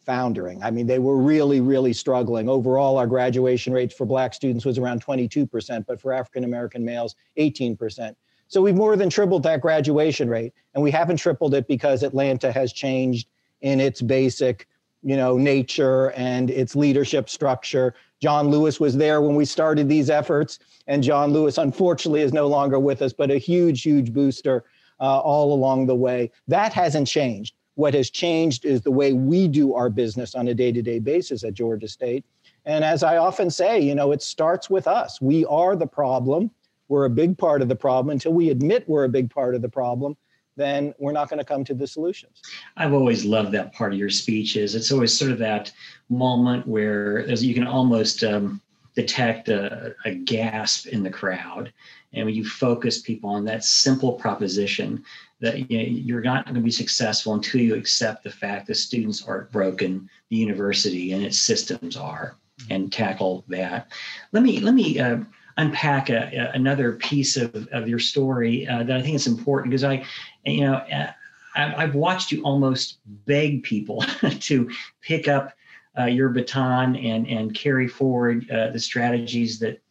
foundering. 0.05 0.61
I 0.63 0.71
mean, 0.71 0.87
they 0.87 0.99
were 0.99 1.17
really, 1.17 1.61
really 1.61 1.93
struggling. 1.93 2.49
Overall, 2.49 2.97
our 2.97 3.07
graduation 3.07 3.73
rates 3.73 3.93
for 3.93 4.05
Black 4.05 4.33
students 4.33 4.65
was 4.65 4.77
around 4.77 5.05
22%, 5.05 5.85
but 5.85 6.01
for 6.01 6.13
African 6.13 6.43
American 6.43 6.83
males, 6.83 7.15
18%. 7.37 8.15
So 8.47 8.61
we've 8.61 8.75
more 8.75 8.97
than 8.97 9.09
tripled 9.09 9.43
that 9.43 9.61
graduation 9.61 10.29
rate. 10.29 10.53
And 10.73 10.83
we 10.83 10.91
haven't 10.91 11.17
tripled 11.17 11.53
it 11.53 11.67
because 11.67 12.03
Atlanta 12.03 12.51
has 12.51 12.73
changed 12.73 13.29
in 13.61 13.79
its 13.79 14.01
basic, 14.01 14.67
you 15.03 15.15
know, 15.15 15.37
nature 15.37 16.11
and 16.11 16.49
its 16.49 16.75
leadership 16.75 17.29
structure. 17.29 17.93
John 18.19 18.49
Lewis 18.49 18.79
was 18.79 18.97
there 18.97 19.21
when 19.21 19.35
we 19.35 19.45
started 19.45 19.87
these 19.87 20.09
efforts. 20.09 20.59
And 20.87 21.01
John 21.01 21.31
Lewis, 21.31 21.57
unfortunately, 21.57 22.21
is 22.21 22.33
no 22.33 22.47
longer 22.47 22.79
with 22.79 23.01
us, 23.01 23.13
but 23.13 23.31
a 23.31 23.37
huge, 23.37 23.83
huge 23.83 24.11
booster 24.11 24.65
uh, 24.99 25.19
all 25.19 25.53
along 25.53 25.85
the 25.85 25.95
way. 25.95 26.31
That 26.47 26.73
hasn't 26.73 27.07
changed. 27.07 27.55
What 27.75 27.93
has 27.93 28.09
changed 28.09 28.65
is 28.65 28.81
the 28.81 28.91
way 28.91 29.13
we 29.13 29.47
do 29.47 29.73
our 29.73 29.89
business 29.89 30.35
on 30.35 30.47
a 30.47 30.53
day 30.53 30.71
to 30.71 30.81
day 30.81 30.99
basis 30.99 31.43
at 31.43 31.53
Georgia 31.53 31.87
State. 31.87 32.25
And 32.65 32.83
as 32.83 33.01
I 33.03 33.17
often 33.17 33.49
say, 33.49 33.79
you 33.79 33.95
know, 33.95 34.11
it 34.11 34.21
starts 34.21 34.69
with 34.69 34.87
us. 34.87 35.21
We 35.21 35.45
are 35.45 35.75
the 35.75 35.87
problem. 35.87 36.51
We're 36.89 37.05
a 37.05 37.09
big 37.09 37.37
part 37.37 37.61
of 37.61 37.69
the 37.69 37.75
problem. 37.75 38.11
Until 38.11 38.33
we 38.33 38.49
admit 38.49 38.87
we're 38.87 39.05
a 39.05 39.09
big 39.09 39.29
part 39.29 39.55
of 39.55 39.61
the 39.61 39.69
problem, 39.69 40.17
then 40.57 40.93
we're 40.99 41.13
not 41.13 41.29
going 41.29 41.39
to 41.39 41.45
come 41.45 41.63
to 41.63 41.73
the 41.73 41.87
solutions. 41.87 42.41
I've 42.77 42.93
always 42.93 43.23
loved 43.23 43.53
that 43.53 43.73
part 43.73 43.93
of 43.93 43.99
your 43.99 44.09
speeches. 44.09 44.75
It's 44.75 44.91
always 44.91 45.17
sort 45.17 45.31
of 45.31 45.39
that 45.39 45.71
moment 46.09 46.67
where 46.67 47.25
you 47.29 47.53
can 47.53 47.65
almost 47.65 48.23
um, 48.23 48.61
detect 48.95 49.49
a, 49.49 49.95
a 50.05 50.13
gasp 50.13 50.87
in 50.87 51.03
the 51.03 51.09
crowd. 51.09 51.71
And 52.13 52.25
when 52.25 52.35
you 52.35 52.45
focus 52.45 53.01
people 53.01 53.29
on 53.29 53.45
that 53.45 53.63
simple 53.63 54.13
proposition 54.13 55.03
that 55.39 55.71
you 55.71 55.77
know, 55.77 55.83
you're 55.83 56.21
not 56.21 56.45
going 56.45 56.55
to 56.55 56.61
be 56.61 56.71
successful 56.71 57.33
until 57.33 57.61
you 57.61 57.75
accept 57.75 58.23
the 58.23 58.29
fact 58.29 58.67
that 58.67 58.75
students 58.75 59.25
aren't 59.25 59.51
broken, 59.51 60.09
the 60.29 60.35
university 60.35 61.13
and 61.13 61.23
its 61.23 61.37
systems 61.37 61.95
are, 61.95 62.35
and 62.69 62.91
tackle 62.91 63.43
that. 63.47 63.91
Let 64.33 64.43
me 64.43 64.59
let 64.59 64.73
me 64.73 64.99
uh, 64.99 65.19
unpack 65.57 66.09
a, 66.09 66.35
a, 66.35 66.51
another 66.53 66.93
piece 66.93 67.37
of, 67.37 67.67
of 67.71 67.87
your 67.87 67.99
story 67.99 68.67
uh, 68.67 68.83
that 68.83 68.97
I 68.97 69.01
think 69.01 69.15
is 69.15 69.27
important 69.27 69.71
because 69.71 69.83
I, 69.83 70.05
you 70.45 70.61
know. 70.61 70.75
Uh, 70.75 71.11
I've 71.53 71.95
watched 71.95 72.31
you 72.31 72.41
almost 72.43 72.99
beg 73.25 73.63
people 73.63 74.01
to 74.39 74.71
pick 75.01 75.27
up 75.27 75.51
uh, 75.97 76.05
your 76.05 76.29
baton 76.29 76.95
and 76.95 77.27
and 77.27 77.53
carry 77.53 77.87
forward 77.87 78.49
uh, 78.49 78.69
the 78.71 78.79
strategies 78.79 79.59
that 79.59 79.81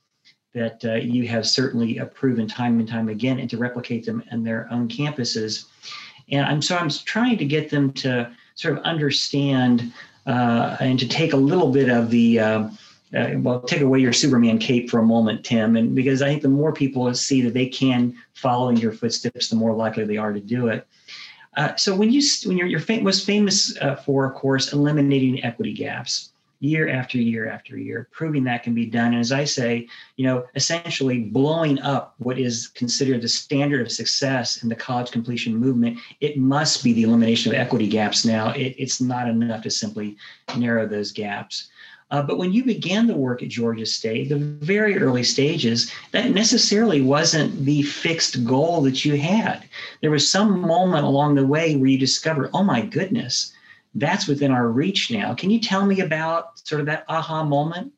that 0.55 0.85
uh, 0.85 0.95
you 0.95 1.29
have 1.29 1.47
certainly 1.47 2.01
proven 2.15 2.47
time 2.47 2.81
and 2.81 2.89
time 2.89 3.09
again, 3.09 3.39
and 3.39 3.49
to 3.51 3.57
replicate 3.57 4.05
them 4.05 4.23
in 4.33 4.43
their 4.43 4.69
own 4.71 4.89
campuses. 4.89 5.67
And 6.31 6.47
I'm 6.47 6.63
so 6.63 6.77
I'm 6.77 6.91
trying 6.91 7.39
to 7.39 7.45
get 7.45 7.71
them 7.71 7.93
to 7.95 8.31
sort 8.55 8.77
of 8.77 8.85
understand 8.85 9.93
uh, 10.27 10.77
and 10.81 10.99
to 10.99 11.09
take 11.09 11.33
a 11.33 11.37
little 11.37 11.71
bit 11.73 11.89
of 11.89 12.11
the 12.11 12.41
uh, 12.41 12.71
uh, 13.15 13.31
well, 13.39 13.61
take 13.61 13.81
away 13.81 13.99
your 13.99 14.13
Superman 14.13 14.59
cape 14.59 14.89
for 14.89 15.01
a 15.01 15.05
moment, 15.05 15.45
Tim, 15.45 15.77
and 15.77 15.95
because 15.95 16.23
I 16.23 16.29
think 16.29 16.43
the 16.43 16.49
more 16.49 16.73
people 16.73 17.13
see 17.15 17.41
that 17.43 17.55
they 17.55 17.67
can 17.67 18.17
follow 18.35 18.69
in 18.69 18.77
your 18.77 18.93
footsteps, 18.93 19.49
the 19.49 19.57
more 19.57 19.75
likely 19.75 20.05
they 20.05 20.17
are 20.17 20.33
to 20.33 20.41
do 20.41 20.69
it. 20.69 20.87
Uh, 21.57 21.75
so 21.77 21.95
when 21.95 22.11
you 22.11 22.23
when 22.47 22.57
you're, 22.57 22.67
you're 22.67 22.81
fam- 22.81 23.05
most 23.05 23.27
famous 23.27 23.77
uh, 23.79 23.97
for, 23.97 24.25
of 24.25 24.35
course, 24.35 24.73
eliminating 24.73 25.43
equity 25.45 25.73
gaps 25.73 26.31
year 26.61 26.89
after 26.89 27.17
year 27.17 27.49
after 27.49 27.77
year, 27.77 28.07
proving 28.13 28.45
that 28.45 28.63
can 28.63 28.75
be 28.75 28.87
done. 28.87 29.13
And 29.13 29.21
as 29.21 29.33
I 29.33 29.45
say, 29.45 29.89
you 30.17 30.27
know, 30.27 30.47
essentially 30.55 31.21
blowing 31.21 31.81
up 31.81 32.15
what 32.19 32.39
is 32.39 32.69
considered 32.69 33.23
the 33.23 33.29
standard 33.29 33.81
of 33.81 33.91
success 33.91 34.63
in 34.63 34.69
the 34.69 34.75
college 34.75 35.11
completion 35.11 35.57
movement. 35.57 35.99
It 36.21 36.37
must 36.37 36.85
be 36.85 36.93
the 36.93 37.05
elimination 37.05 37.51
of 37.53 37.59
equity 37.59 37.89
gaps 37.89 38.27
now. 38.27 38.51
It, 38.51 38.75
it's 38.79 39.01
not 39.01 39.27
enough 39.27 39.63
to 39.63 39.71
simply 39.71 40.17
narrow 40.57 40.87
those 40.87 41.13
gaps. 41.13 41.71
Uh, 42.11 42.21
but 42.23 42.39
when 42.39 42.53
you 42.53 42.65
began 42.65 43.07
the 43.07 43.15
work 43.15 43.43
at 43.43 43.49
Georgia 43.49 43.87
State, 43.87 44.29
the 44.29 44.39
very 44.39 44.99
early 44.99 45.23
stages, 45.23 45.93
that 46.11 46.31
necessarily 46.31 47.01
wasn't 47.01 47.65
the 47.65 47.83
fixed 47.83 48.45
goal 48.45 48.83
that 48.83 49.05
you 49.05 49.17
had. 49.17 49.63
There 50.01 50.11
was 50.11 50.31
some 50.31 50.61
moment 50.61 51.05
along 51.05 51.37
the 51.37 51.47
way 51.47 51.77
where 51.77 51.89
you 51.89 51.99
discovered, 51.99 52.51
oh 52.53 52.65
my 52.65 52.81
goodness, 52.81 53.53
that's 53.95 54.27
within 54.27 54.51
our 54.51 54.69
reach 54.69 55.11
now. 55.11 55.35
Can 55.35 55.51
you 55.51 55.61
tell 55.61 55.87
me 55.87 56.01
about 56.01 56.59
sort 56.59 56.81
of 56.81 56.87
that 56.87 57.05
aha 57.09 57.45
moment? 57.45 57.93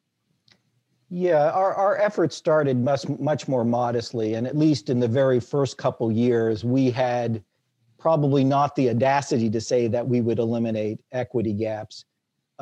Yeah, 1.09 1.51
our, 1.51 1.75
our 1.75 1.99
efforts 1.99 2.37
started 2.37 2.79
much, 2.79 3.07
much 3.19 3.49
more 3.49 3.65
modestly. 3.65 4.35
And 4.35 4.47
at 4.47 4.57
least 4.57 4.89
in 4.89 5.01
the 5.01 5.09
very 5.09 5.41
first 5.41 5.77
couple 5.77 6.11
years, 6.11 6.65
we 6.65 6.91
had 6.91 7.43
probably 7.99 8.45
not 8.45 8.75
the 8.77 8.91
audacity 8.91 9.49
to 9.51 9.61
say 9.61 9.89
that 9.89 10.07
we 10.07 10.21
would 10.21 10.39
eliminate 10.39 11.01
equity 11.13 11.53
gaps. 11.53 12.05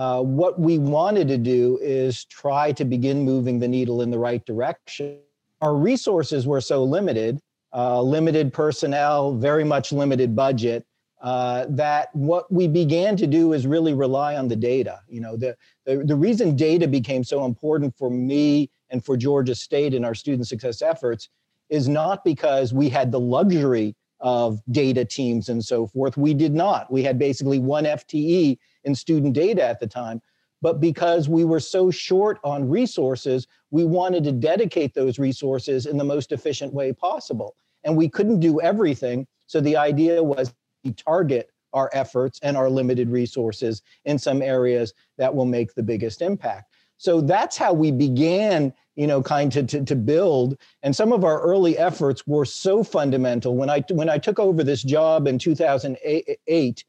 Uh, 0.00 0.22
what 0.22 0.58
we 0.58 0.78
wanted 0.78 1.28
to 1.28 1.36
do 1.36 1.78
is 1.82 2.24
try 2.24 2.72
to 2.72 2.86
begin 2.86 3.22
moving 3.22 3.58
the 3.58 3.68
needle 3.68 4.00
in 4.00 4.10
the 4.10 4.18
right 4.18 4.42
direction. 4.46 5.18
Our 5.60 5.76
resources 5.76 6.46
were 6.46 6.62
so 6.62 6.82
limited, 6.82 7.38
uh, 7.74 8.00
limited 8.00 8.50
personnel, 8.50 9.34
very 9.34 9.62
much 9.62 9.92
limited 9.92 10.34
budget, 10.34 10.86
uh, 11.20 11.66
that 11.68 12.08
what 12.16 12.50
we 12.50 12.66
began 12.66 13.14
to 13.18 13.26
do 13.26 13.52
is 13.52 13.66
really 13.66 13.92
rely 13.92 14.36
on 14.36 14.48
the 14.48 14.56
data. 14.56 15.00
You 15.06 15.20
know, 15.20 15.36
the, 15.36 15.54
the, 15.84 15.98
the 15.98 16.16
reason 16.16 16.56
data 16.56 16.88
became 16.88 17.22
so 17.22 17.44
important 17.44 17.94
for 17.94 18.08
me 18.08 18.70
and 18.88 19.04
for 19.04 19.18
Georgia 19.18 19.54
State 19.54 19.92
in 19.92 20.02
our 20.02 20.14
student 20.14 20.48
success 20.48 20.80
efforts 20.80 21.28
is 21.68 21.90
not 21.90 22.24
because 22.24 22.72
we 22.72 22.88
had 22.88 23.12
the 23.12 23.20
luxury 23.20 23.94
of 24.20 24.62
data 24.70 25.04
teams 25.04 25.50
and 25.50 25.62
so 25.62 25.86
forth. 25.86 26.16
We 26.16 26.32
did 26.32 26.54
not. 26.54 26.90
We 26.90 27.02
had 27.02 27.18
basically 27.18 27.58
one 27.58 27.84
FTE 27.84 28.56
in 28.84 28.94
student 28.94 29.34
data 29.34 29.62
at 29.62 29.80
the 29.80 29.86
time. 29.86 30.20
But 30.62 30.80
because 30.80 31.28
we 31.28 31.44
were 31.44 31.60
so 31.60 31.90
short 31.90 32.38
on 32.44 32.68
resources, 32.68 33.46
we 33.70 33.84
wanted 33.84 34.24
to 34.24 34.32
dedicate 34.32 34.94
those 34.94 35.18
resources 35.18 35.86
in 35.86 35.96
the 35.96 36.04
most 36.04 36.32
efficient 36.32 36.74
way 36.74 36.92
possible. 36.92 37.54
And 37.84 37.96
we 37.96 38.08
couldn't 38.08 38.40
do 38.40 38.60
everything. 38.60 39.26
So 39.46 39.60
the 39.60 39.76
idea 39.76 40.22
was 40.22 40.52
to 40.84 40.92
target 40.92 41.50
our 41.72 41.88
efforts 41.92 42.38
and 42.42 42.56
our 42.56 42.68
limited 42.68 43.08
resources 43.08 43.82
in 44.04 44.18
some 44.18 44.42
areas 44.42 44.92
that 45.16 45.34
will 45.34 45.46
make 45.46 45.74
the 45.74 45.82
biggest 45.82 46.20
impact. 46.20 46.72
So 46.98 47.22
that's 47.22 47.56
how 47.56 47.72
we 47.72 47.90
began, 47.90 48.74
you 48.94 49.06
know, 49.06 49.22
kind 49.22 49.56
of 49.56 49.66
to, 49.68 49.84
to 49.84 49.96
build. 49.96 50.58
And 50.82 50.94
some 50.94 51.12
of 51.12 51.24
our 51.24 51.40
early 51.40 51.78
efforts 51.78 52.26
were 52.26 52.44
so 52.44 52.84
fundamental. 52.84 53.56
When 53.56 53.70
I 53.70 53.82
when 53.88 54.10
I 54.10 54.18
took 54.18 54.38
over 54.38 54.62
this 54.62 54.82
job 54.82 55.26
in 55.26 55.38
2008, 55.38 56.84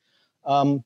um, 0.46 0.84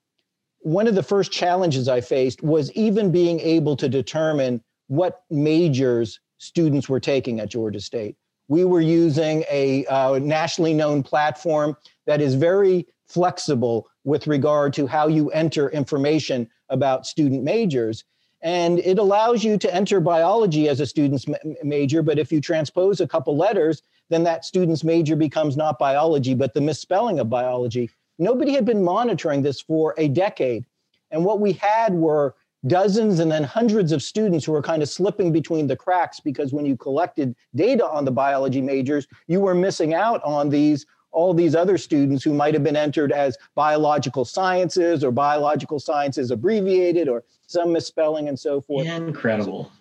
one 0.65 0.87
of 0.87 0.95
the 0.95 1.03
first 1.03 1.31
challenges 1.31 1.87
I 1.87 2.01
faced 2.01 2.41
was 2.41 2.71
even 2.71 3.11
being 3.11 3.39
able 3.39 3.75
to 3.75 3.87
determine 3.87 4.63
what 4.87 5.21
majors 5.29 6.19
students 6.39 6.89
were 6.89 6.99
taking 6.99 7.39
at 7.39 7.51
Georgia 7.51 7.79
State. 7.79 8.15
We 8.47 8.65
were 8.65 8.81
using 8.81 9.43
a 9.51 9.85
uh, 9.85 10.17
nationally 10.17 10.73
known 10.73 11.03
platform 11.03 11.77
that 12.07 12.19
is 12.19 12.33
very 12.33 12.87
flexible 13.05 13.87
with 14.05 14.25
regard 14.25 14.73
to 14.73 14.87
how 14.87 15.07
you 15.07 15.29
enter 15.29 15.69
information 15.69 16.49
about 16.69 17.05
student 17.05 17.43
majors. 17.43 18.03
And 18.41 18.79
it 18.79 18.97
allows 18.97 19.43
you 19.43 19.59
to 19.59 19.73
enter 19.73 19.99
biology 19.99 20.67
as 20.67 20.79
a 20.79 20.87
student's 20.87 21.27
major, 21.63 22.01
but 22.01 22.17
if 22.17 22.31
you 22.31 22.41
transpose 22.41 22.99
a 22.99 23.07
couple 23.07 23.37
letters, 23.37 23.83
then 24.09 24.23
that 24.23 24.45
student's 24.45 24.83
major 24.83 25.15
becomes 25.15 25.55
not 25.55 25.77
biology, 25.77 26.33
but 26.33 26.55
the 26.55 26.61
misspelling 26.61 27.19
of 27.19 27.29
biology. 27.29 27.91
Nobody 28.17 28.53
had 28.53 28.65
been 28.65 28.83
monitoring 28.83 29.41
this 29.41 29.61
for 29.61 29.93
a 29.97 30.07
decade. 30.07 30.65
And 31.11 31.23
what 31.25 31.39
we 31.39 31.53
had 31.53 31.93
were 31.93 32.35
dozens 32.67 33.19
and 33.19 33.31
then 33.31 33.43
hundreds 33.43 33.91
of 33.91 34.01
students 34.01 34.45
who 34.45 34.51
were 34.51 34.61
kind 34.61 34.81
of 34.81 34.89
slipping 34.89 35.31
between 35.31 35.67
the 35.67 35.75
cracks 35.75 36.19
because 36.19 36.51
when 36.51 36.65
you 36.65 36.75
collected 36.75 37.35
data 37.53 37.85
on 37.85 38.05
the 38.05 38.11
biology 38.11 38.61
majors, 38.61 39.07
you 39.27 39.39
were 39.39 39.53
missing 39.53 39.93
out 39.93 40.21
on 40.23 40.49
these 40.49 40.85
all 41.11 41.33
these 41.33 41.55
other 41.55 41.77
students 41.77 42.25
who 42.25 42.33
might 42.33 42.53
have 42.53 42.63
been 42.63 42.75
entered 42.75 43.13
as 43.13 43.37
biological 43.55 44.25
sciences 44.25 45.01
or 45.01 45.11
biological 45.11 45.79
sciences 45.79 46.29
abbreviated 46.29 47.07
or 47.07 47.23
some 47.47 47.71
misspelling 47.71 48.27
and 48.27 48.37
so 48.37 48.59
forth. 48.59 48.85
Incredible. 48.85 49.71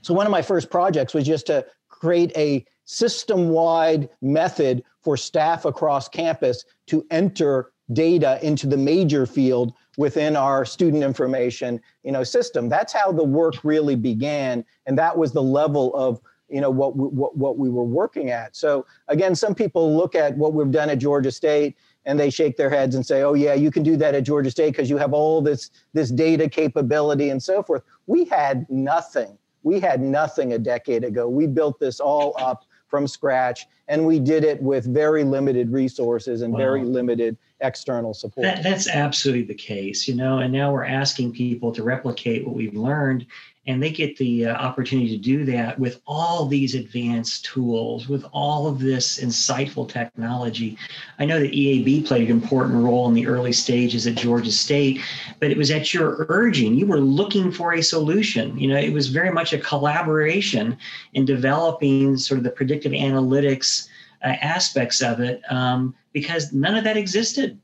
So 0.00 0.14
one 0.14 0.24
of 0.24 0.32
my 0.32 0.40
first 0.40 0.70
projects 0.70 1.12
was 1.12 1.26
just 1.26 1.46
to 1.48 1.66
create 1.90 2.32
a 2.36 2.64
system-wide 2.86 4.08
method 4.22 4.82
for 5.02 5.14
staff 5.18 5.66
across 5.66 6.08
campus 6.08 6.64
to 6.86 7.04
enter 7.10 7.72
data 7.92 8.38
into 8.42 8.66
the 8.66 8.76
major 8.76 9.26
field 9.26 9.72
within 9.96 10.36
our 10.36 10.64
student 10.64 11.02
information 11.02 11.80
you 12.02 12.12
know 12.12 12.22
system. 12.22 12.68
That's 12.68 12.92
how 12.92 13.12
the 13.12 13.24
work 13.24 13.54
really 13.64 13.96
began 13.96 14.64
and 14.86 14.98
that 14.98 15.16
was 15.16 15.32
the 15.32 15.42
level 15.42 15.94
of 15.94 16.20
you 16.48 16.60
know 16.60 16.70
what 16.70 16.96
we, 16.96 17.06
what, 17.08 17.36
what 17.36 17.58
we 17.58 17.68
were 17.68 17.84
working 17.84 18.30
at. 18.30 18.56
So 18.56 18.86
again 19.08 19.34
some 19.34 19.54
people 19.54 19.96
look 19.96 20.14
at 20.14 20.36
what 20.36 20.52
we've 20.54 20.70
done 20.70 20.90
at 20.90 20.98
georgia 20.98 21.30
state 21.30 21.76
and 22.04 22.18
they 22.18 22.30
shake 22.30 22.56
their 22.56 22.70
heads 22.70 22.94
and 22.94 23.04
say 23.04 23.22
oh 23.22 23.34
yeah 23.34 23.54
you 23.54 23.70
can 23.70 23.82
do 23.82 23.96
that 23.96 24.14
at 24.14 24.24
georgia 24.24 24.50
state 24.50 24.70
because 24.70 24.88
you 24.88 24.96
have 24.96 25.12
all 25.12 25.42
this 25.42 25.70
this 25.92 26.10
data 26.10 26.48
capability 26.48 27.30
and 27.30 27.42
so 27.42 27.62
forth. 27.62 27.82
We 28.06 28.24
had 28.24 28.66
nothing. 28.70 29.38
We 29.62 29.80
had 29.80 30.00
nothing 30.00 30.52
a 30.52 30.58
decade 30.58 31.04
ago. 31.04 31.28
We 31.28 31.46
built 31.46 31.80
this 31.80 32.00
all 32.00 32.34
up 32.38 32.64
from 32.86 33.06
scratch 33.06 33.66
and 33.88 34.06
we 34.06 34.18
did 34.18 34.44
it 34.44 34.62
with 34.62 34.84
very 34.84 35.24
limited 35.24 35.72
resources 35.72 36.42
and 36.42 36.52
wow. 36.52 36.58
very 36.58 36.84
limited 36.84 37.36
external 37.60 38.14
support. 38.14 38.44
That, 38.44 38.62
that's 38.62 38.88
absolutely 38.88 39.44
the 39.44 39.54
case, 39.54 40.06
you 40.06 40.14
know. 40.14 40.38
And 40.38 40.52
now 40.52 40.72
we're 40.72 40.84
asking 40.84 41.32
people 41.32 41.72
to 41.72 41.82
replicate 41.82 42.46
what 42.46 42.54
we've 42.54 42.74
learned, 42.74 43.26
and 43.66 43.82
they 43.82 43.90
get 43.90 44.16
the 44.16 44.46
uh, 44.46 44.54
opportunity 44.54 45.10
to 45.10 45.22
do 45.22 45.44
that 45.44 45.78
with 45.78 46.00
all 46.06 46.46
these 46.46 46.74
advanced 46.74 47.44
tools, 47.44 48.08
with 48.08 48.24
all 48.32 48.66
of 48.66 48.78
this 48.78 49.18
insightful 49.18 49.86
technology. 49.88 50.78
I 51.18 51.26
know 51.26 51.38
that 51.38 51.52
EAB 51.52 52.06
played 52.06 52.30
an 52.30 52.36
important 52.36 52.82
role 52.82 53.06
in 53.08 53.14
the 53.14 53.26
early 53.26 53.52
stages 53.52 54.06
at 54.06 54.14
Georgia 54.14 54.52
State, 54.52 55.00
but 55.38 55.50
it 55.50 55.58
was 55.58 55.70
at 55.70 55.92
your 55.92 56.26
urging. 56.30 56.74
You 56.74 56.86
were 56.86 57.00
looking 57.00 57.52
for 57.52 57.74
a 57.74 57.82
solution. 57.82 58.56
You 58.58 58.68
know, 58.68 58.78
it 58.78 58.92
was 58.92 59.08
very 59.08 59.30
much 59.30 59.52
a 59.52 59.58
collaboration 59.58 60.78
in 61.12 61.26
developing 61.26 62.16
sort 62.16 62.38
of 62.38 62.44
the 62.44 62.50
predictive 62.50 62.92
analytics 62.92 63.77
uh, 64.24 64.28
aspects 64.40 65.02
of 65.02 65.20
it 65.20 65.40
um, 65.50 65.94
because 66.12 66.52
none 66.52 66.74
of 66.74 66.84
that 66.84 66.96
existed 66.96 67.58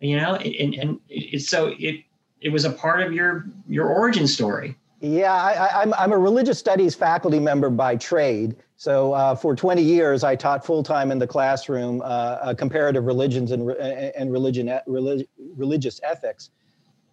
you 0.00 0.16
know? 0.16 0.34
And, 0.36 0.74
and 0.74 1.00
it, 1.08 1.42
so 1.42 1.74
it 1.78 2.04
it 2.40 2.50
was 2.50 2.64
a 2.64 2.70
part 2.70 3.00
of 3.02 3.12
your 3.12 3.48
your 3.68 3.88
origin 3.88 4.26
story. 4.26 4.76
Yeah 5.00 5.32
I, 5.32 5.82
am 5.82 5.94
I'm, 5.94 6.00
I'm 6.00 6.12
a 6.12 6.18
religious 6.18 6.58
studies 6.58 6.94
faculty 6.94 7.38
member 7.38 7.70
by 7.70 7.96
trade. 7.96 8.56
So 8.76 9.12
uh, 9.12 9.34
for 9.34 9.56
20 9.56 9.82
years 9.82 10.22
i 10.24 10.36
taught 10.36 10.64
full-time 10.64 11.10
in 11.10 11.18
the 11.18 11.26
classroom 11.26 12.00
uh, 12.02 12.04
uh 12.04 12.54
comparative 12.54 13.04
religions 13.04 13.50
and, 13.50 13.70
and 13.70 14.32
religion 14.32 14.72
relig, 14.86 15.26
religious 15.56 16.00
ethics. 16.02 16.50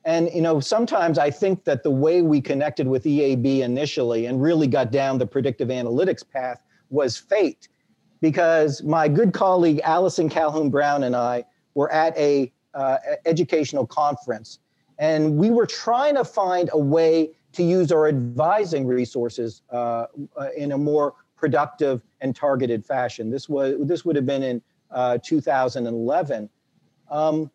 And 0.03 0.29
you 0.33 0.41
know 0.41 0.59
sometimes 0.59 1.17
i 1.17 1.31
think 1.31 1.63
that 1.63 1.83
the 1.83 1.91
way 1.91 2.21
we 2.21 2.41
connected 2.41 2.87
with 2.87 3.05
eab 3.05 3.45
initially 3.45 4.27
and 4.27 4.41
really 4.41 4.67
got 4.67 4.91
down 4.91 5.17
the 5.17 5.27
predictive 5.27 5.69
analytics 5.69 6.23
path 6.27 6.61
was 6.91 7.17
fate 7.17 7.67
because 8.21 8.83
my 8.83 9.07
good 9.07 9.33
colleague 9.33 9.81
Allison 9.83 10.29
Calhoun 10.29 10.69
Brown 10.69 11.03
and 11.03 11.15
I 11.15 11.45
were 11.73 11.91
at 11.91 12.17
a 12.17 12.51
uh, 12.73 12.97
educational 13.25 13.85
conference, 13.85 14.59
and 14.97 15.37
we 15.37 15.49
were 15.49 15.65
trying 15.65 16.15
to 16.15 16.25
find 16.25 16.69
a 16.73 16.79
way 16.79 17.31
to 17.53 17.63
use 17.63 17.91
our 17.91 18.07
advising 18.07 18.85
resources 18.85 19.61
uh, 19.71 20.07
uh, 20.37 20.47
in 20.57 20.73
a 20.73 20.77
more 20.77 21.13
productive 21.35 22.01
and 22.21 22.35
targeted 22.35 22.85
fashion. 22.85 23.29
This 23.29 23.47
was 23.47 23.75
this 23.81 24.05
would 24.05 24.15
have 24.15 24.25
been 24.25 24.43
in 24.43 24.61
uh, 24.91 25.17
2011. 25.23 26.49
Um, 27.09 27.51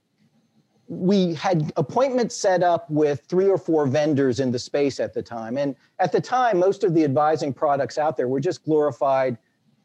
we 0.88 1.34
had 1.34 1.72
appointments 1.76 2.34
set 2.34 2.64
up 2.64 2.90
with 2.90 3.22
three 3.28 3.48
or 3.48 3.56
four 3.56 3.86
vendors 3.86 4.40
in 4.40 4.50
the 4.50 4.58
space 4.58 4.98
at 4.98 5.14
the 5.14 5.22
time. 5.22 5.56
And 5.56 5.76
at 6.00 6.10
the 6.10 6.20
time, 6.20 6.58
most 6.58 6.82
of 6.82 6.94
the 6.94 7.04
advising 7.04 7.52
products 7.54 7.96
out 7.96 8.16
there 8.16 8.26
were 8.26 8.40
just 8.40 8.64
glorified 8.64 9.38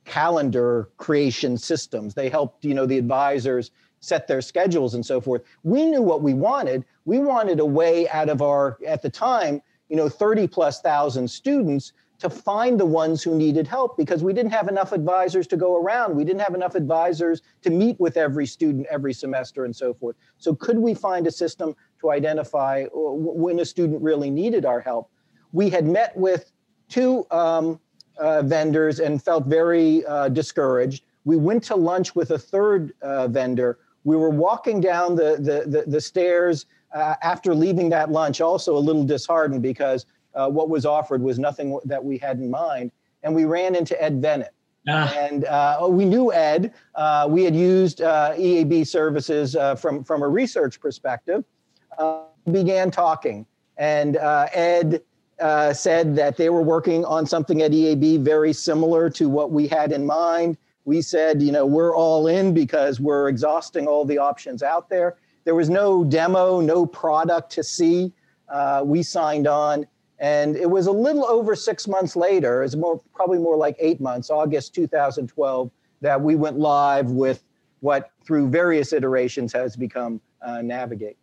calendar 0.06 0.90
creation 0.98 1.58
systems. 1.58 2.14
They 2.14 2.30
helped, 2.30 2.64
you 2.64 2.74
know, 2.74 2.86
the 2.86 2.98
advisors 2.98 3.72
set 4.00 4.28
their 4.28 4.42
schedules 4.42 4.94
and 4.94 5.06
so 5.06 5.20
forth. 5.20 5.44
We 5.64 5.86
knew 5.86 6.02
what 6.02 6.22
we 6.22 6.34
wanted. 6.34 6.86
We 7.06 7.20
wanted 7.20 7.60
a 7.60 7.66
way 7.66 8.08
out 8.10 8.30
of 8.30 8.42
our, 8.42 8.78
at 8.86 9.02
the 9.02 9.10
time, 9.10 9.62
you 9.90 9.96
know, 9.96 10.10
30 10.10 10.48
plus 10.48 10.82
thousand 10.82 11.28
students 11.28 11.92
to 12.20 12.30
find 12.30 12.80
the 12.80 12.86
ones 12.86 13.22
who 13.22 13.36
needed 13.36 13.68
help 13.68 13.98
because 13.98 14.24
we 14.24 14.32
didn't 14.32 14.52
have 14.52 14.68
enough 14.68 14.92
advisors 14.92 15.48
to 15.48 15.58
go 15.58 15.76
around. 15.76 16.16
We 16.16 16.24
didn't 16.24 16.42
have 16.42 16.56
enough 16.56 16.76
advisors 16.76 17.42
to 17.64 17.70
meet 17.70 18.00
with 18.00 18.16
every 18.16 18.46
student 18.46 18.88
every 18.90 19.14
semester 19.14 19.66
and 19.66 19.76
so 19.76 19.94
forth. 19.94 20.16
So, 20.38 20.56
could 20.56 20.80
we 20.80 20.94
find 20.94 21.28
a 21.28 21.32
system 21.32 21.76
to 22.00 22.12
identify 22.12 22.86
when 22.94 23.60
a 23.60 23.66
student 23.66 24.02
really 24.02 24.30
needed 24.30 24.66
our 24.66 24.80
help? 24.80 25.10
We 25.52 25.70
had 25.70 25.86
met 25.86 26.16
with 26.16 26.52
two 26.88 27.26
um, 27.32 27.80
uh, 28.18 28.42
vendors 28.42 29.00
and 29.00 29.22
felt 29.22 29.46
very 29.46 30.06
uh, 30.06 30.30
discouraged. 30.30 31.04
We 31.26 31.38
went 31.38 31.64
to 31.66 31.76
lunch 31.76 32.16
with 32.16 32.32
a 32.32 32.38
third 32.38 32.94
uh, 33.02 33.28
vendor. 33.28 33.80
We 34.04 34.16
were 34.16 34.30
walking 34.30 34.80
down 34.80 35.16
the, 35.16 35.38
the, 35.38 35.70
the, 35.70 35.84
the 35.88 36.02
stairs 36.02 36.68
uh, 36.94 37.16
after 37.22 37.54
leaving 37.54 37.90
that 37.90 38.12
lunch, 38.12 38.42
also 38.42 38.78
a 38.78 38.80
little 38.80 39.04
disheartened 39.04 39.62
because 39.62 40.06
uh, 40.36 40.50
what 40.50 40.70
was 40.70 40.86
offered 40.86 41.22
was 41.22 41.40
nothing 41.40 41.80
that 41.86 42.04
we 42.04 42.18
had 42.18 42.40
in 42.40 42.50
mind. 42.50 42.92
And 43.24 43.34
we 43.34 43.46
ran 43.46 43.76
into 43.76 44.02
Ed 44.02 44.22
Venit. 44.22 44.50
Ah. 44.88 45.12
And 45.18 45.46
uh, 45.46 45.88
we 45.90 46.06
knew 46.06 46.32
Ed. 46.32 46.74
Uh, 46.94 47.28
we 47.30 47.44
had 47.44 47.56
used 47.56 48.02
uh, 48.02 48.34
EAB 48.36 48.86
services 48.86 49.56
uh, 49.56 49.76
from, 49.76 50.04
from 50.04 50.22
a 50.22 50.28
research 50.28 50.80
perspective. 50.80 51.44
Uh, 51.98 52.24
began 52.52 52.92
talking. 52.92 53.46
And 53.78 54.18
Ed 54.18 55.02
said 55.40 56.16
that 56.16 56.38
they 56.38 56.50
were 56.50 56.62
working 56.62 57.06
on 57.06 57.26
something 57.26 57.62
at 57.62 57.72
EAB 57.72 58.22
very 58.22 58.54
similar 58.54 59.10
to 59.12 59.30
what 59.30 59.52
we 59.52 59.68
had 59.68 59.92
in 59.92 60.06
mind. 60.06 60.58
We 60.86 61.02
said, 61.02 61.42
you 61.42 61.52
know, 61.52 61.66
we're 61.66 61.96
all 61.96 62.28
in 62.28 62.54
because 62.54 63.00
we're 63.00 63.28
exhausting 63.28 63.88
all 63.88 64.06
the 64.06 64.18
options 64.18 64.64
out 64.64 64.90
there. 64.90 65.18
There 65.44 65.56
was 65.56 65.70
no 65.70 66.04
demo, 66.04 66.62
no 66.62 66.86
product 66.86 67.52
to 67.54 67.64
see. 67.64 68.14
we 68.84 69.04
signed 69.04 69.48
on 69.48 69.88
and 70.20 70.56
it 70.56 70.70
was 70.70 70.88
a 70.88 70.92
little 70.92 71.26
over 71.26 71.56
six 71.56 71.88
months 71.88 72.16
later, 72.16 72.64
it's 72.64 72.76
more 72.76 73.02
probably 73.14 73.38
more 73.38 73.58
like 73.58 73.76
eight 73.80 74.00
months, 74.00 74.30
August 74.30 74.74
2012, 74.74 75.72
that 76.02 76.22
we 76.22 76.36
went 76.36 76.58
live 76.58 77.12
with 77.12 77.44
what 77.82 78.12
through 78.26 78.50
various 78.50 78.94
iterations 78.94 79.52
has 79.52 79.76
become 79.76 80.22
uh, 80.42 80.62
Navigate. 80.62 81.18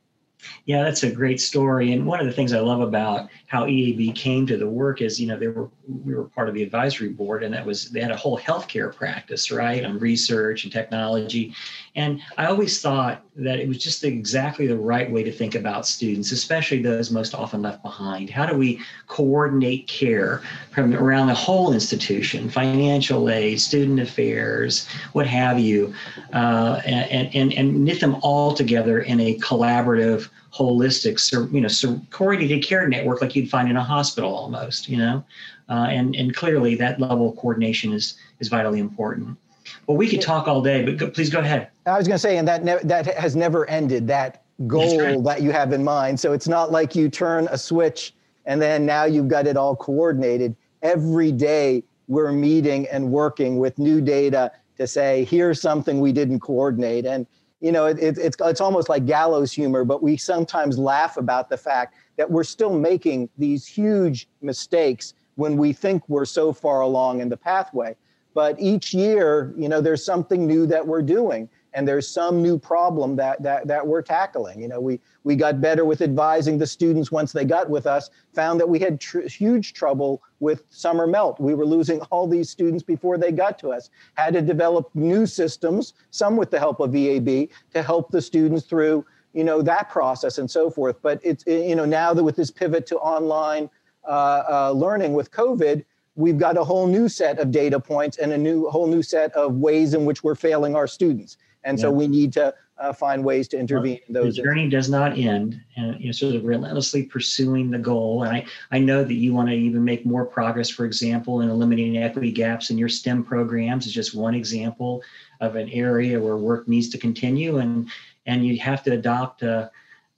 Yeah, 0.65 0.83
that's 0.83 1.03
a 1.03 1.11
great 1.11 1.41
story. 1.41 1.93
And 1.93 2.07
one 2.07 2.21
of 2.21 2.27
the 2.27 2.33
things 2.33 2.53
I 2.53 2.61
love 2.61 2.81
about 2.81 3.29
how 3.47 3.67
EAB 3.67 4.15
came 4.15 4.47
to 4.47 4.57
the 4.57 4.69
work 4.69 5.01
is, 5.01 5.21
you 5.21 5.27
know, 5.27 5.39
they 5.39 5.49
were 5.49 5.69
we 6.05 6.15
were 6.15 6.25
part 6.25 6.49
of 6.49 6.55
the 6.55 6.63
advisory 6.63 7.11
board, 7.11 7.43
and 7.43 7.53
that 7.55 7.65
was 7.65 7.91
they 7.91 8.01
had 8.01 8.11
a 8.11 8.17
whole 8.17 8.39
healthcare 8.39 8.95
practice, 8.95 9.51
right, 9.51 9.85
on 9.85 9.99
research 9.99 10.65
and 10.65 10.73
technology. 10.73 11.55
And 11.95 12.23
I 12.39 12.47
always 12.47 12.81
thought 12.81 13.23
that 13.37 13.59
it 13.59 13.69
was 13.69 13.77
just 13.77 14.03
exactly 14.03 14.67
the 14.67 14.77
right 14.77 15.11
way 15.11 15.23
to 15.23 15.33
think 15.33 15.55
about 15.55 15.87
students, 15.87 16.33
especially 16.33 16.81
those 16.81 17.11
most 17.11 17.35
often 17.35 17.61
left 17.61 17.83
behind. 17.83 18.31
How 18.31 18.47
do 18.47 18.57
we 18.57 18.81
coordinate 19.09 19.89
care 19.89 20.43
from 20.71 20.95
around 20.95 21.27
the 21.27 21.35
whole 21.35 21.75
institution, 21.75 22.49
financial 22.49 23.28
aid, 23.28 23.61
student 23.61 24.00
affairs, 24.00 24.89
what 25.13 25.26
have 25.26 25.59
you, 25.59 25.93
uh, 26.33 26.81
and, 26.87 27.35
and, 27.35 27.52
and 27.52 27.85
knit 27.85 28.00
them 28.00 28.17
all 28.23 28.55
together 28.55 29.00
in 29.00 29.21
a 29.21 29.39
collaborative 29.39 30.31
holistic, 30.55 31.52
you 31.52 31.61
know, 31.61 32.00
coordinated 32.11 32.63
care 32.63 32.89
network 32.89 33.21
like 33.21 33.37
you'd 33.37 33.50
find 33.50 33.69
in 33.69 33.76
a 33.76 33.85
hospital 33.85 34.35
almost, 34.35 34.89
you 34.89 34.97
know, 34.97 35.25
uh, 35.69 35.87
and 35.91 36.15
and 36.15 36.35
clearly 36.35 36.75
that 36.75 37.00
level 37.00 37.31
of 37.31 37.37
coordination 37.37 37.93
is 37.93 38.19
is 38.41 38.49
vitally 38.49 38.78
important. 38.78 39.39
Well, 39.87 39.97
we 39.97 40.09
could 40.09 40.21
talk 40.21 40.49
all 40.49 40.63
day, 40.63 40.85
but 40.85 40.97
go, 40.97 41.11
please 41.11 41.31
go 41.31 41.41
ahead. 41.41 41.69
I 41.87 41.99
was 41.99 42.07
going 42.07 42.17
to 42.17 42.21
say, 42.21 42.37
and 42.37 42.47
that 42.49 42.65
ne- 42.65 42.83
that 42.85 43.07
has 43.07 43.37
never 43.37 43.69
ended. 43.69 44.07
That 44.09 44.43
goal 44.67 45.01
right. 45.01 45.25
that 45.25 45.43
you 45.43 45.51
have 45.51 45.73
in 45.73 45.83
mind. 45.83 46.19
So 46.19 46.33
it's 46.33 46.49
not 46.49 46.71
like 46.71 46.95
you 46.95 47.09
turn 47.09 47.49
a 47.51 47.59
switch 47.59 48.15
and 48.45 48.61
then 48.61 48.85
now 48.85 49.05
you've 49.05 49.29
got 49.29 49.47
it 49.47 49.57
all 49.57 49.77
coordinated. 49.77 50.57
Every 50.83 51.33
day 51.33 51.85
we're 52.09 52.33
meeting 52.33 52.87
and 52.89 53.11
working 53.11 53.59
with 53.59 53.79
new 53.79 54.01
data 54.01 54.53
to 54.77 54.87
say, 54.87 55.25
here's 55.25 55.61
something 55.61 56.01
we 56.01 56.13
didn't 56.13 56.41
coordinate. 56.41 57.07
And 57.07 57.27
you 57.61 57.71
know, 57.71 57.87
it, 57.87 57.99
it, 58.01 58.19
it's 58.19 58.37
it's 58.41 58.61
almost 58.61 58.89
like 58.89 59.07
gallows 59.07 59.53
humor, 59.53 59.85
but 59.85 60.03
we 60.03 60.17
sometimes 60.17 60.79
laugh 60.79 61.17
about 61.17 61.49
the 61.49 61.57
fact 61.57 61.95
that 62.17 62.29
we're 62.29 62.43
still 62.43 62.77
making 62.77 63.29
these 63.39 63.67
huge 63.67 64.29
mistakes 64.41 65.15
when 65.37 65.57
we 65.57 65.73
think 65.73 66.03
we're 66.09 66.25
so 66.25 66.53
far 66.53 66.81
along 66.81 67.21
in 67.21 67.29
the 67.29 67.37
pathway. 67.37 67.95
But 68.34 68.58
each 68.60 68.95
year, 68.95 69.52
you 69.56 69.68
know, 69.68 69.80
there's 69.80 70.04
something 70.04 70.47
new 70.47 70.66
that 70.66 70.86
we're 70.86 71.02
doing 71.02 71.49
and 71.75 71.88
there's 71.88 72.08
some 72.08 72.42
new 72.42 72.58
problem 72.58 73.16
that 73.16 73.42
that 73.42 73.66
that 73.66 73.86
we're 73.86 74.02
tackling. 74.02 74.60
You 74.60 74.68
know, 74.68 74.80
we 74.80 75.00
we 75.25 75.36
got 75.36 75.60
better 75.60 75.84
with 75.84 76.02
advising 76.02 76.58
the 76.58 76.66
students 76.66 77.10
once 77.10 77.32
they 77.32 77.45
got 77.45 77.68
with 77.71 77.86
us. 77.86 78.10
Found 78.34 78.60
that 78.60 78.68
we 78.68 78.78
had 78.78 79.00
tr- 79.00 79.23
huge 79.23 79.73
trouble 79.73 80.23
with 80.40 80.64
summer 80.71 81.06
melt. 81.06 81.40
We 81.40 81.54
were 81.54 81.66
losing 81.66 82.00
all 82.10 82.26
these 82.26 82.50
students 82.50 82.82
before 82.82 83.18
they 83.18 83.32
got 83.32 83.58
to 83.60 83.71
us. 83.71 83.90
Had 84.14 84.34
to 84.34 84.42
develop 84.42 84.90
new 84.95 85.26
systems, 85.26 85.95
some 86.10 86.36
with 86.36 86.50
the 86.50 86.58
help 86.58 86.80
of 86.80 86.90
EAB, 86.90 87.50
to 87.73 87.82
help 87.82 88.10
the 88.10 88.21
students 88.21 88.66
through 88.66 89.04
you 89.32 89.45
know 89.45 89.62
that 89.62 89.88
process 89.88 90.38
and 90.38 90.50
so 90.50 90.71
forth. 90.71 90.97
But 91.02 91.21
it's 91.23 91.45
you 91.47 91.75
know 91.75 91.86
now 91.86 92.12
that 92.14 92.23
with 92.23 92.36
this 92.36 92.50
pivot 92.50 92.86
to 92.86 92.99
online 92.99 93.71
uh, 94.06 94.42
uh, 94.50 94.73
learning 94.73 95.14
with 95.14 95.30
COVID 95.30 95.84
we've 96.15 96.39
got 96.39 96.57
a 96.57 96.65
whole 96.65 96.87
new 96.87 97.09
set 97.09 97.39
of 97.39 97.51
data 97.51 97.81
points 97.81 98.19
and 98.19 98.33
a 98.33 98.39
new 98.39 98.69
whole 98.69 98.87
new 98.87 99.03
set 99.03 99.33
of 99.33 99.57
ways 99.57 99.95
in 99.95 100.05
which 100.05 100.23
we're 100.23 100.35
failing 100.35 100.77
our 100.77 100.87
students 100.87 101.37
and 101.65 101.79
yeah. 101.79 101.83
so 101.83 101.91
we 101.91 102.09
need 102.09 102.33
to 102.35 102.55
uh, 102.79 102.93
find 102.93 103.25
ways 103.25 103.47
to 103.49 103.59
intervene 103.59 104.01
in 104.09 104.15
those. 104.15 104.37
The 104.37 104.43
journey 104.43 104.69
does 104.69 104.91
not 104.91 105.17
end, 105.17 105.61
and 105.77 105.99
you 106.01 106.07
know, 106.07 106.13
sort 106.13 106.35
of 106.35 106.45
relentlessly 106.45 107.05
pursuing 107.05 107.71
the 107.71 107.79
goal. 107.79 108.25
And 108.25 108.35
I, 108.35 108.47
I 108.71 108.79
know 108.79 109.05
that 109.05 109.15
you 109.15 109.33
want 109.33 109.49
to 109.51 109.55
even 109.55 109.85
make 109.85 110.05
more 110.05 110.25
progress. 110.25 110.69
For 110.69 110.85
example, 110.85 111.43
in 111.43 111.49
eliminating 111.49 111.99
equity 111.99 112.33
gaps 112.33 112.71
in 112.71 112.79
your 112.79 112.89
STEM 112.89 113.25
programs 113.25 113.87
is 113.87 113.93
just 113.93 114.15
one 114.15 114.35
example 114.35 115.03
of 115.41 115.55
an 115.57 115.69
area 115.71 116.21
where 116.21 116.37
work 116.37 116.67
needs 116.67 116.89
to 116.91 116.99
continue, 116.99 117.59
and 117.59 117.89
and 118.27 118.45
you 118.45 118.59
have 118.59 118.83
to 118.85 118.93
adopt 118.93 119.43
uh, 119.43 119.69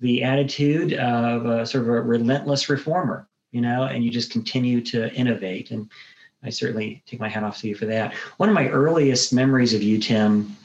the 0.01 0.23
attitude 0.23 0.95
of 0.95 1.47
a, 1.47 1.67
sort 1.67 1.85
of 1.85 1.89
a 1.89 2.01
relentless 2.01 2.69
reformer, 2.69 3.29
you 3.55 3.61
know, 3.61 3.85
and 3.85 4.05
you 4.05 4.11
just 4.11 4.33
continue 4.33 4.81
to 4.81 5.13
innovate. 5.15 5.71
And 5.71 5.89
I 6.43 6.51
certainly 6.51 7.03
take 7.07 7.21
my 7.21 7.29
hat 7.29 7.45
off 7.45 7.61
to 7.61 7.69
you 7.69 7.77
for 7.77 7.87
that. 7.87 8.13
One 8.39 8.49
of 8.49 8.55
my 8.55 8.69
earliest 8.69 9.33
memories 9.33 9.73
of 9.73 9.83
you, 9.83 9.99
Tim 9.99 10.57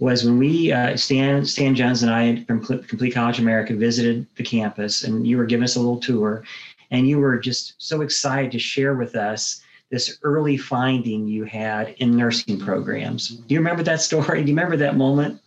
was 0.00 0.24
when 0.24 0.38
we 0.38 0.72
uh, 0.72 0.96
Stan 0.96 1.46
Stan 1.46 1.76
Jones 1.76 2.02
and 2.02 2.12
I 2.12 2.42
from 2.44 2.64
Complete 2.64 3.14
College 3.14 3.38
America 3.38 3.74
visited 3.74 4.26
the 4.34 4.42
campus, 4.42 5.04
and 5.04 5.24
you 5.24 5.38
were 5.38 5.46
giving 5.46 5.62
us 5.62 5.76
a 5.76 5.80
little 5.80 6.00
tour, 6.00 6.42
and 6.90 7.08
you 7.08 7.20
were 7.20 7.38
just 7.38 7.74
so 7.78 8.00
excited 8.00 8.50
to 8.50 8.58
share 8.58 8.96
with 8.96 9.14
us 9.14 9.62
this 9.90 10.18
early 10.24 10.56
finding 10.56 11.28
you 11.28 11.44
had 11.44 11.90
in 11.98 12.16
nursing 12.16 12.58
programs. 12.58 13.28
Do 13.28 13.54
you 13.54 13.60
remember 13.60 13.84
that 13.84 14.00
story? 14.00 14.42
Do 14.42 14.50
you 14.50 14.56
remember 14.56 14.76
that 14.78 14.96
moment? 14.96 15.40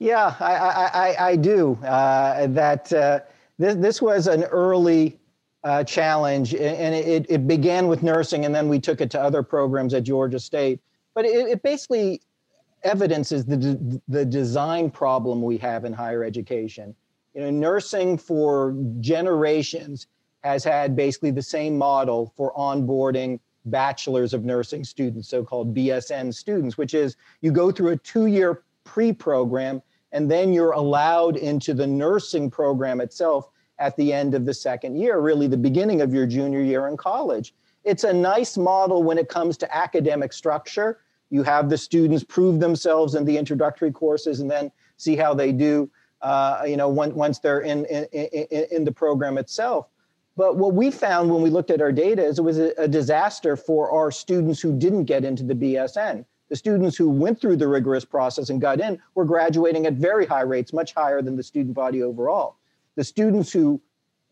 Yeah, 0.00 0.34
I 0.40 0.52
I, 0.52 1.28
I 1.28 1.36
do. 1.36 1.78
Uh, 1.84 2.48
that 2.48 2.92
uh, 2.92 3.20
this 3.58 3.76
this 3.76 4.02
was 4.02 4.26
an 4.26 4.42
early 4.44 5.20
uh, 5.66 5.82
challenge, 5.82 6.54
and 6.54 6.94
it, 6.94 7.26
it 7.28 7.48
began 7.48 7.88
with 7.88 8.04
nursing, 8.04 8.44
and 8.44 8.54
then 8.54 8.68
we 8.68 8.78
took 8.78 9.00
it 9.00 9.10
to 9.10 9.20
other 9.20 9.42
programs 9.42 9.94
at 9.94 10.04
Georgia 10.04 10.38
State. 10.38 10.80
But 11.12 11.24
it, 11.24 11.48
it 11.48 11.62
basically 11.64 12.22
evidences 12.84 13.44
the, 13.44 14.00
the 14.06 14.24
design 14.24 14.92
problem 14.92 15.42
we 15.42 15.58
have 15.58 15.84
in 15.84 15.92
higher 15.92 16.22
education. 16.22 16.94
You 17.34 17.40
know, 17.40 17.50
nursing 17.50 18.16
for 18.16 18.76
generations 19.00 20.06
has 20.44 20.62
had 20.62 20.94
basically 20.94 21.32
the 21.32 21.42
same 21.42 21.76
model 21.76 22.32
for 22.36 22.52
onboarding 22.54 23.40
bachelors 23.64 24.32
of 24.32 24.44
nursing 24.44 24.84
students, 24.84 25.28
so-called 25.28 25.74
BSN 25.74 26.32
students, 26.32 26.78
which 26.78 26.94
is 26.94 27.16
you 27.40 27.50
go 27.50 27.72
through 27.72 27.88
a 27.88 27.96
two-year 27.96 28.62
pre-program 28.84 29.82
and 30.12 30.30
then 30.30 30.52
you're 30.52 30.70
allowed 30.70 31.36
into 31.36 31.74
the 31.74 31.88
nursing 31.88 32.48
program 32.48 33.00
itself 33.00 33.50
at 33.78 33.96
the 33.96 34.12
end 34.12 34.34
of 34.34 34.44
the 34.46 34.54
second 34.54 34.96
year, 34.96 35.18
really 35.18 35.46
the 35.46 35.56
beginning 35.56 36.00
of 36.00 36.14
your 36.14 36.26
junior 36.26 36.60
year 36.60 36.88
in 36.88 36.96
college. 36.96 37.54
It's 37.84 38.04
a 38.04 38.12
nice 38.12 38.56
model 38.56 39.02
when 39.02 39.18
it 39.18 39.28
comes 39.28 39.56
to 39.58 39.76
academic 39.76 40.32
structure, 40.32 40.98
you 41.30 41.42
have 41.42 41.68
the 41.68 41.78
students 41.78 42.24
prove 42.24 42.60
themselves 42.60 43.14
in 43.14 43.24
the 43.24 43.36
introductory 43.36 43.92
courses 43.92 44.40
and 44.40 44.50
then 44.50 44.70
see 44.96 45.16
how 45.16 45.34
they 45.34 45.52
do 45.52 45.90
uh, 46.22 46.62
you 46.66 46.76
know 46.76 46.88
once, 46.88 47.14
once 47.14 47.38
they're 47.38 47.60
in, 47.60 47.84
in, 47.86 48.04
in, 48.12 48.66
in, 48.70 48.84
the 48.84 48.92
program 48.92 49.36
itself 49.36 49.88
but 50.36 50.56
what 50.56 50.74
we 50.74 50.90
found 50.90 51.30
when 51.30 51.42
we 51.42 51.50
looked 51.50 51.70
at 51.70 51.82
our 51.82 51.92
data 51.92 52.24
is 52.24 52.38
it 52.38 52.42
was 52.42 52.58
a, 52.58 52.72
a 52.78 52.88
disaster 52.88 53.56
for 53.56 53.90
our 53.90 54.10
students 54.10 54.60
who 54.60 54.76
didn't 54.76 55.04
get 55.04 55.24
into 55.24 55.42
the 55.42 55.54
bsn 55.54 56.24
The 56.48 56.56
students 56.56 56.96
who 56.96 57.10
went 57.10 57.40
through 57.40 57.56
the 57.56 57.68
rigorous 57.68 58.04
process 58.04 58.48
and 58.48 58.60
got 58.60 58.80
in 58.80 58.98
were 59.14 59.26
graduating 59.26 59.86
at 59.86 59.94
very 59.94 60.24
high 60.24 60.42
rates, 60.42 60.72
much 60.72 60.94
higher 60.94 61.20
than 61.20 61.36
the 61.36 61.42
student 61.42 61.74
body 61.74 62.02
overall. 62.02 62.56
The 62.96 63.04
students 63.04 63.52
who 63.52 63.80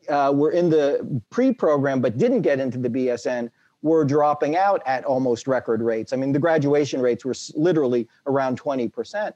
uh, 0.09 0.33
were 0.35 0.51
in 0.51 0.69
the 0.69 1.23
pre-program 1.31 2.01
but 2.01 2.19
didn't 2.19 2.43
get 2.43 2.61
into 2.61 2.79
the 2.79 2.91
BSN 2.91 3.51
were 3.83 4.05
dropping 4.05 4.57
out 4.57 4.83
at 4.87 5.05
almost 5.05 5.47
record 5.47 5.83
rates. 5.83 6.13
I 6.13 6.17
mean, 6.17 6.33
the 6.33 6.39
graduation 6.39 7.01
rates 7.01 7.25
were 7.25 7.35
literally 7.55 8.09
around 8.27 8.61
20%. 8.61 9.33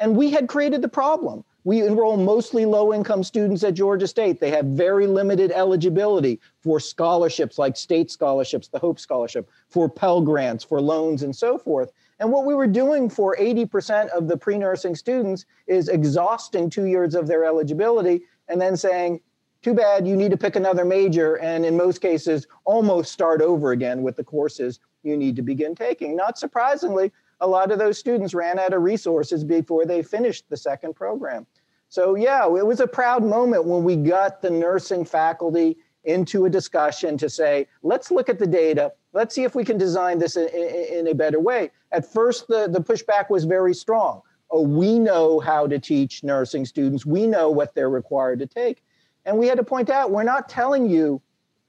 And 0.00 0.16
we 0.16 0.30
had 0.30 0.48
created 0.48 0.82
the 0.82 0.88
problem. 0.88 1.44
We 1.62 1.86
enroll 1.86 2.16
mostly 2.16 2.66
low 2.66 2.92
income 2.92 3.22
students 3.22 3.62
at 3.64 3.74
Georgia 3.74 4.06
State. 4.06 4.40
They 4.40 4.50
have 4.50 4.66
very 4.66 5.06
limited 5.06 5.50
eligibility 5.52 6.40
for 6.60 6.78
scholarships 6.78 7.56
like 7.56 7.76
state 7.76 8.10
scholarships, 8.10 8.68
the 8.68 8.78
Hope 8.78 8.98
Scholarship, 8.98 9.48
for 9.70 9.88
Pell 9.88 10.20
Grants, 10.20 10.64
for 10.64 10.80
loans, 10.80 11.22
and 11.22 11.34
so 11.34 11.56
forth. 11.56 11.92
And 12.20 12.30
what 12.30 12.44
we 12.44 12.54
were 12.54 12.66
doing 12.66 13.08
for 13.08 13.36
80% 13.36 14.08
of 14.08 14.28
the 14.28 14.36
pre 14.36 14.58
nursing 14.58 14.94
students 14.94 15.46
is 15.66 15.88
exhausting 15.88 16.68
two 16.68 16.84
years 16.84 17.14
of 17.14 17.26
their 17.26 17.44
eligibility 17.44 18.22
and 18.48 18.60
then 18.60 18.76
saying, 18.76 19.20
too 19.62 19.74
bad, 19.74 20.06
you 20.06 20.14
need 20.14 20.30
to 20.30 20.36
pick 20.36 20.56
another 20.56 20.84
major, 20.84 21.36
and 21.36 21.64
in 21.64 21.76
most 21.76 22.00
cases, 22.00 22.46
almost 22.64 23.12
start 23.12 23.40
over 23.40 23.72
again 23.72 24.02
with 24.02 24.16
the 24.16 24.24
courses 24.24 24.78
you 25.02 25.16
need 25.16 25.36
to 25.36 25.42
begin 25.42 25.74
taking. 25.74 26.14
Not 26.14 26.38
surprisingly, 26.38 27.12
a 27.40 27.46
lot 27.46 27.70
of 27.70 27.78
those 27.78 27.98
students 27.98 28.34
ran 28.34 28.58
out 28.58 28.74
of 28.74 28.82
resources 28.82 29.42
before 29.42 29.86
they 29.86 30.02
finished 30.02 30.44
the 30.48 30.56
second 30.56 30.94
program. 30.94 31.46
So, 31.88 32.14
yeah, 32.14 32.44
it 32.44 32.66
was 32.66 32.80
a 32.80 32.86
proud 32.86 33.24
moment 33.24 33.64
when 33.64 33.84
we 33.84 33.96
got 33.96 34.42
the 34.42 34.50
nursing 34.50 35.04
faculty 35.04 35.78
into 36.04 36.44
a 36.44 36.50
discussion 36.50 37.16
to 37.18 37.30
say, 37.30 37.66
let's 37.82 38.10
look 38.10 38.28
at 38.28 38.38
the 38.38 38.46
data. 38.46 38.92
Let's 39.12 39.34
see 39.34 39.44
if 39.44 39.54
we 39.54 39.64
can 39.64 39.78
design 39.78 40.18
this 40.18 40.36
in, 40.36 40.48
in, 40.48 40.98
in, 40.98 41.06
a 41.08 41.14
better 41.14 41.40
way. 41.40 41.70
At 41.92 42.10
first, 42.10 42.48
the, 42.48 42.68
the 42.68 42.80
pushback 42.80 43.30
was 43.30 43.44
very 43.44 43.74
strong. 43.74 44.20
Oh, 44.56 44.60
we 44.60 45.00
know 45.00 45.40
how 45.40 45.66
to 45.66 45.80
teach 45.80 46.22
nursing 46.22 46.64
students. 46.64 47.04
We 47.04 47.26
know 47.26 47.50
what 47.50 47.74
they're 47.74 47.90
required 47.90 48.38
to 48.38 48.46
take. 48.46 48.84
And 49.24 49.36
we 49.36 49.48
had 49.48 49.58
to 49.58 49.64
point 49.64 49.90
out 49.90 50.12
we're 50.12 50.22
not 50.22 50.48
telling 50.48 50.88
you 50.88 51.20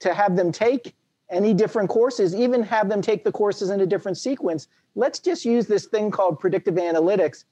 to 0.01 0.13
have 0.13 0.35
them 0.35 0.51
take 0.51 0.93
any 1.31 1.51
different 1.51 1.89
courses, 1.89 2.35
even 2.35 2.61
have 2.61 2.87
them 2.87 3.01
take 3.01 3.23
the 3.23 3.31
courses 3.31 3.71
in 3.71 3.81
a 3.81 3.87
different 3.87 4.19
sequence. 4.19 4.67
Let's 4.93 5.17
just 5.17 5.45
use 5.45 5.65
this 5.65 5.87
thing 5.87 6.11
called 6.11 6.39
predictive 6.39 6.75
analytics 6.75 7.45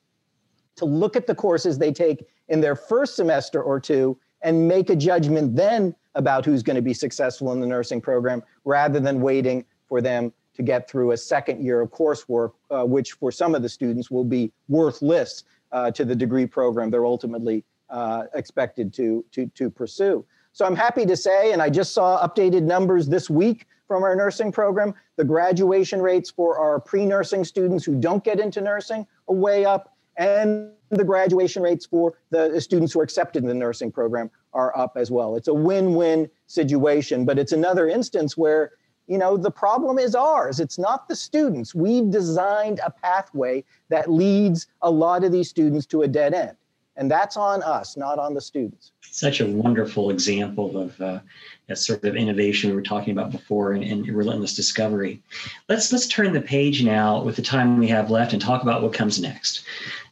to 0.76 0.86
look 0.86 1.16
at 1.16 1.26
the 1.26 1.34
courses 1.34 1.80
they 1.80 1.92
take 1.92 2.28
in 2.50 2.62
their 2.62 2.76
first 2.76 3.16
semester 3.16 3.60
or 3.60 3.80
two 3.80 4.16
and 4.44 4.68
make 4.68 4.92
a 4.92 4.96
judgment 4.96 5.56
then 5.56 5.96
about 6.14 6.46
who's 6.46 6.62
going 6.62 6.76
to 6.76 6.82
be 6.84 6.94
successful 6.94 7.52
in 7.54 7.60
the 7.60 7.66
nursing 7.66 8.02
program 8.02 8.44
rather 8.66 9.00
than 9.00 9.20
waiting 9.20 9.66
for 9.90 10.00
them 10.00 10.32
to 10.56 10.64
get 10.64 10.90
through 10.90 11.12
a 11.12 11.18
second 11.18 11.64
year 11.64 11.82
of 11.82 11.90
coursework, 11.92 12.52
uh, 12.70 12.84
which 12.84 13.14
for 13.14 13.32
some 13.32 13.56
of 13.56 13.62
the 13.62 13.70
students 13.70 14.12
will 14.12 14.24
be 14.24 14.52
worthless 14.68 15.44
uh, 15.72 15.92
to 15.92 16.06
the 16.06 16.16
degree 16.16 16.46
program 16.46 16.90
they're 16.90 17.06
ultimately 17.06 17.64
uh, 17.90 18.26
expected 18.34 18.94
to, 18.94 19.26
to, 19.32 19.48
to 19.48 19.70
pursue. 19.70 20.26
So 20.52 20.66
I'm 20.66 20.76
happy 20.76 21.06
to 21.06 21.18
say, 21.18 21.52
and 21.52 21.62
I 21.62 21.70
just 21.70 21.94
saw 21.94 22.26
updated 22.26 22.62
numbers 22.62 23.08
this 23.08 23.30
week 23.30 23.68
from 23.88 24.04
our 24.04 24.16
nursing 24.16 24.52
program, 24.52 24.94
the 25.18 25.24
graduation 25.24 26.02
rates 26.02 26.30
for 26.30 26.58
our 26.58 26.80
pre-nursing 26.80 27.44
students 27.44 27.84
who 27.84 27.96
don't 27.96 28.24
get 28.24 28.40
into 28.40 28.62
nursing 28.62 29.06
are 29.28 29.36
way 29.36 29.66
up, 29.66 29.96
and 30.18 30.72
the 30.90 31.04
graduation 31.04 31.62
rates 31.64 31.86
for 31.86 32.14
the 32.30 32.60
students 32.62 32.94
who 32.94 33.00
are 33.00 33.04
accepted 33.04 33.42
in 33.42 33.50
the 33.50 33.54
nursing 33.54 33.92
program 33.92 34.30
are 34.54 34.76
up 34.78 34.94
as 34.96 35.10
well. 35.10 35.36
It's 35.36 35.48
a 35.48 35.54
win-win 35.54 36.30
situation, 36.48 37.26
but 37.26 37.40
it's 37.40 37.52
another 37.52 37.88
instance 37.88 38.38
where 38.38 38.74
you 39.08 39.18
know 39.18 39.38
the 39.38 39.52
problem 39.52 40.00
is 40.00 40.16
ours. 40.16 40.60
It's 40.60 40.80
not 40.80 41.08
the 41.08 41.16
students. 41.16 41.76
We've 41.76 42.10
designed 42.10 42.80
a 42.86 42.90
pathway 42.90 43.64
that 43.90 44.10
leads 44.10 44.68
a 44.82 44.90
lot 44.90 45.24
of 45.24 45.32
these 45.32 45.50
students 45.50 45.86
to 45.88 46.04
a 46.04 46.08
dead 46.08 46.34
end 46.34 46.58
and 46.96 47.10
that's 47.10 47.38
on 47.38 47.64
us, 47.64 47.98
not 47.98 48.20
on 48.20 48.34
the 48.34 48.42
students. 48.42 48.92
Such 49.02 49.42
a 49.42 49.48
wonderful 49.48 50.10
example 50.10 50.78
of 50.78 51.00
uh, 51.02 51.20
that 51.68 51.78
sort 51.78 52.04
of 52.04 52.16
innovation 52.16 52.70
we 52.70 52.76
were 52.76 52.82
talking 52.82 53.12
about 53.12 53.32
before 53.32 53.74
and, 53.74 53.84
and, 53.84 54.08
relentless 54.08 54.56
discovery. 54.56 55.22
Let's 55.70 55.92
let's 55.92 56.08
turn 56.08 56.34
the 56.34 56.42
page 56.42 56.84
now 56.84 57.22
with 57.24 57.36
the 57.36 57.42
time 57.42 57.78
we 57.80 57.88
have 57.88 58.12
left 58.12 58.34
and 58.34 58.42
talk 58.42 58.62
about 58.62 58.82
what 58.82 58.94
comes 58.94 59.20
next. 59.20 59.64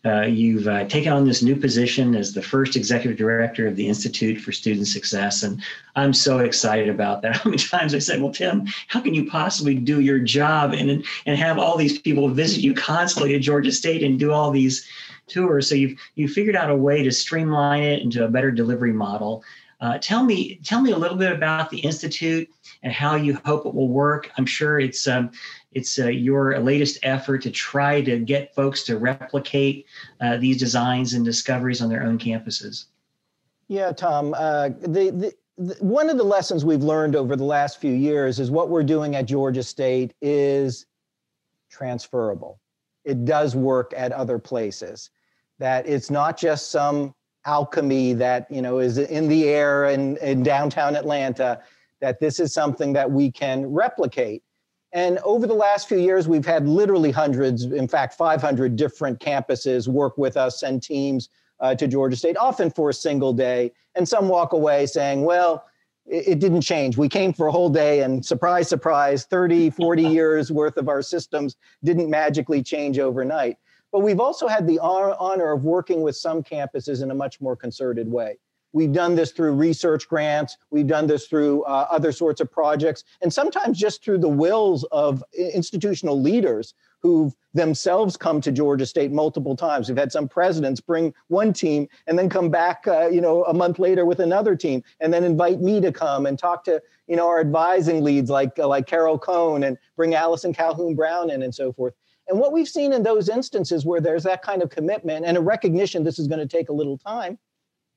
Uh, 0.03 0.21
you've 0.21 0.67
uh, 0.67 0.85
taken 0.85 1.13
on 1.13 1.25
this 1.25 1.43
new 1.43 1.55
position 1.55 2.15
as 2.15 2.33
the 2.33 2.41
first 2.41 2.75
executive 2.75 3.17
director 3.17 3.67
of 3.67 3.75
the 3.75 3.87
Institute 3.87 4.41
for 4.41 4.51
Student 4.51 4.87
Success, 4.87 5.43
and 5.43 5.61
I'm 5.95 6.13
so 6.13 6.39
excited 6.39 6.89
about 6.89 7.21
that. 7.21 7.35
How 7.37 7.49
many 7.49 7.61
times 7.61 7.93
I 7.93 7.99
said, 7.99 8.21
"Well, 8.21 8.31
Tim, 8.31 8.65
how 8.87 9.01
can 9.01 9.13
you 9.13 9.29
possibly 9.29 9.75
do 9.75 9.99
your 9.99 10.19
job 10.19 10.73
and 10.73 11.05
and 11.25 11.37
have 11.37 11.59
all 11.59 11.77
these 11.77 11.99
people 11.99 12.27
visit 12.29 12.61
you 12.61 12.73
constantly 12.73 13.35
at 13.35 13.41
Georgia 13.41 13.71
State 13.71 14.03
and 14.03 14.17
do 14.17 14.31
all 14.31 14.49
these 14.49 14.87
tours. 15.27 15.69
So 15.69 15.75
you've 15.75 15.99
you 16.15 16.27
figured 16.27 16.55
out 16.55 16.69
a 16.69 16.75
way 16.75 17.03
to 17.03 17.11
streamline 17.11 17.83
it 17.83 18.01
into 18.01 18.25
a 18.25 18.29
better 18.29 18.51
delivery 18.51 18.93
model. 18.93 19.43
Uh, 19.81 19.97
tell 19.97 20.23
me 20.23 20.59
tell 20.63 20.81
me 20.81 20.91
a 20.91 20.97
little 20.97 21.17
bit 21.17 21.31
about 21.31 21.69
the 21.69 21.79
institute 21.79 22.47
and 22.83 22.93
how 22.93 23.15
you 23.15 23.39
hope 23.45 23.65
it 23.65 23.73
will 23.73 23.89
work. 23.89 24.29
I'm 24.37 24.45
sure 24.45 24.79
it's 24.79 25.07
um, 25.07 25.31
it's 25.71 25.97
uh, 25.97 26.07
your 26.07 26.57
latest 26.59 26.99
effort 27.03 27.41
to 27.43 27.51
try 27.51 28.01
to 28.01 28.19
get 28.19 28.53
folks 28.53 28.83
to 28.83 28.97
replicate 28.97 29.87
uh, 30.19 30.37
these 30.37 30.57
designs 30.57 31.13
and 31.13 31.25
discoveries 31.25 31.81
on 31.81 31.89
their 31.89 32.03
own 32.03 32.19
campuses. 32.19 32.85
Yeah, 33.67 33.91
Tom. 33.91 34.35
Uh, 34.37 34.69
the, 34.69 35.11
the 35.11 35.33
one 35.79 36.09
of 36.09 36.17
the 36.17 36.23
lessons 36.23 36.63
we've 36.63 36.83
learned 36.83 37.15
over 37.15 37.35
the 37.35 37.43
last 37.43 37.79
few 37.79 37.93
years 37.93 38.39
is 38.39 38.51
what 38.51 38.69
we're 38.69 38.83
doing 38.83 39.15
at 39.15 39.25
Georgia 39.25 39.63
State 39.63 40.13
is 40.21 40.85
transferable. 41.69 42.60
It 43.03 43.25
does 43.25 43.55
work 43.55 43.93
at 43.95 44.11
other 44.11 44.39
places 44.39 45.09
that 45.59 45.87
it's 45.87 46.09
not 46.09 46.37
just 46.37 46.71
some 46.71 47.13
alchemy 47.45 48.13
that 48.13 48.45
you 48.51 48.61
know 48.61 48.79
is 48.79 48.97
in 48.97 49.27
the 49.27 49.47
air 49.49 49.85
in, 49.85 50.17
in 50.17 50.43
downtown 50.43 50.95
Atlanta, 50.95 51.61
that 51.99 52.19
this 52.19 52.39
is 52.39 52.53
something 52.53 52.93
that 52.93 53.09
we 53.09 53.31
can 53.31 53.65
replicate. 53.67 54.43
And 54.93 55.19
over 55.19 55.47
the 55.47 55.53
last 55.53 55.87
few 55.87 55.99
years, 55.99 56.27
we've 56.27 56.45
had 56.45 56.67
literally 56.67 57.11
hundreds, 57.11 57.63
in 57.63 57.87
fact, 57.87 58.13
500 58.15 58.75
different 58.75 59.19
campuses 59.19 59.87
work 59.87 60.17
with 60.17 60.35
us 60.35 60.63
and 60.63 60.83
teams 60.83 61.29
uh, 61.61 61.75
to 61.75 61.87
Georgia 61.87 62.17
State, 62.17 62.35
often 62.37 62.69
for 62.69 62.89
a 62.89 62.93
single 62.93 63.31
day. 63.31 63.71
And 63.95 64.07
some 64.07 64.27
walk 64.27 64.51
away 64.51 64.85
saying, 64.87 65.23
well, 65.23 65.65
it, 66.11 66.27
it 66.27 66.39
didn't 66.39 66.61
change. 66.61 66.97
We 66.97 67.09
came 67.09 67.33
for 67.33 67.47
a 67.47 67.51
whole 67.51 67.69
day, 67.69 68.01
and 68.01 68.23
surprise, 68.23 68.67
surprise, 68.67 69.25
30, 69.25 69.69
40 69.71 70.03
years 70.03 70.51
worth 70.51 70.77
of 70.77 70.89
our 70.89 71.01
systems 71.01 71.55
didn't 71.83 72.09
magically 72.09 72.61
change 72.61 72.99
overnight. 72.99 73.57
But 73.91 73.99
we've 73.99 74.19
also 74.19 74.47
had 74.47 74.67
the 74.67 74.79
honor 74.79 75.51
of 75.51 75.63
working 75.63 76.01
with 76.01 76.15
some 76.15 76.43
campuses 76.43 77.01
in 77.01 77.11
a 77.11 77.15
much 77.15 77.41
more 77.41 77.55
concerted 77.55 78.09
way. 78.09 78.37
We've 78.73 78.93
done 78.93 79.15
this 79.15 79.31
through 79.31 79.53
research 79.55 80.07
grants. 80.07 80.55
We've 80.69 80.87
done 80.87 81.05
this 81.07 81.27
through 81.27 81.63
uh, 81.63 81.87
other 81.91 82.13
sorts 82.13 82.39
of 82.39 82.49
projects, 82.49 83.03
and 83.21 83.33
sometimes 83.33 83.77
just 83.77 84.01
through 84.01 84.19
the 84.19 84.29
wills 84.29 84.85
of 84.93 85.21
institutional 85.33 86.21
leaders 86.21 86.73
who've 87.01 87.33
themselves 87.53 88.15
come 88.15 88.39
to 88.41 88.51
Georgia 88.51 88.85
State 88.85 89.11
multiple 89.11 89.55
times. 89.55 89.89
We've 89.89 89.97
had 89.97 90.11
some 90.11 90.27
presidents 90.27 90.79
bring 90.79 91.13
one 91.27 91.51
team 91.51 91.87
and 92.07 92.17
then 92.17 92.29
come 92.29 92.49
back, 92.49 92.87
uh, 92.87 93.09
you 93.09 93.21
know, 93.21 93.43
a 93.45 93.53
month 93.53 93.79
later 93.79 94.05
with 94.05 94.19
another 94.19 94.55
team, 94.55 94.83
and 94.99 95.13
then 95.13 95.23
invite 95.23 95.59
me 95.59 95.81
to 95.81 95.91
come 95.91 96.25
and 96.25 96.39
talk 96.39 96.63
to, 96.65 96.81
you 97.07 97.15
know, 97.15 97.27
our 97.27 97.39
advising 97.39 98.03
leads 98.03 98.29
like 98.29 98.57
uh, 98.57 98.67
like 98.67 98.87
Carol 98.87 99.17
Cohn 99.17 99.63
and 99.63 99.77
bring 99.97 100.15
Allison 100.15 100.53
Calhoun 100.53 100.95
Brown 100.95 101.29
in 101.29 101.43
and 101.43 101.53
so 101.53 101.73
forth. 101.73 101.93
And 102.27 102.39
what 102.39 102.53
we've 102.53 102.67
seen 102.67 102.93
in 102.93 103.03
those 103.03 103.27
instances 103.27 103.85
where 103.85 103.99
there's 103.99 104.23
that 104.23 104.41
kind 104.41 104.61
of 104.61 104.69
commitment 104.69 105.25
and 105.25 105.35
a 105.35 105.41
recognition 105.41 106.03
this 106.03 106.19
is 106.19 106.27
going 106.27 106.39
to 106.39 106.47
take 106.47 106.69
a 106.69 106.73
little 106.73 106.97
time 106.97 107.37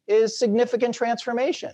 is 0.09 0.39
significant 0.39 0.95
transformation 0.95 1.73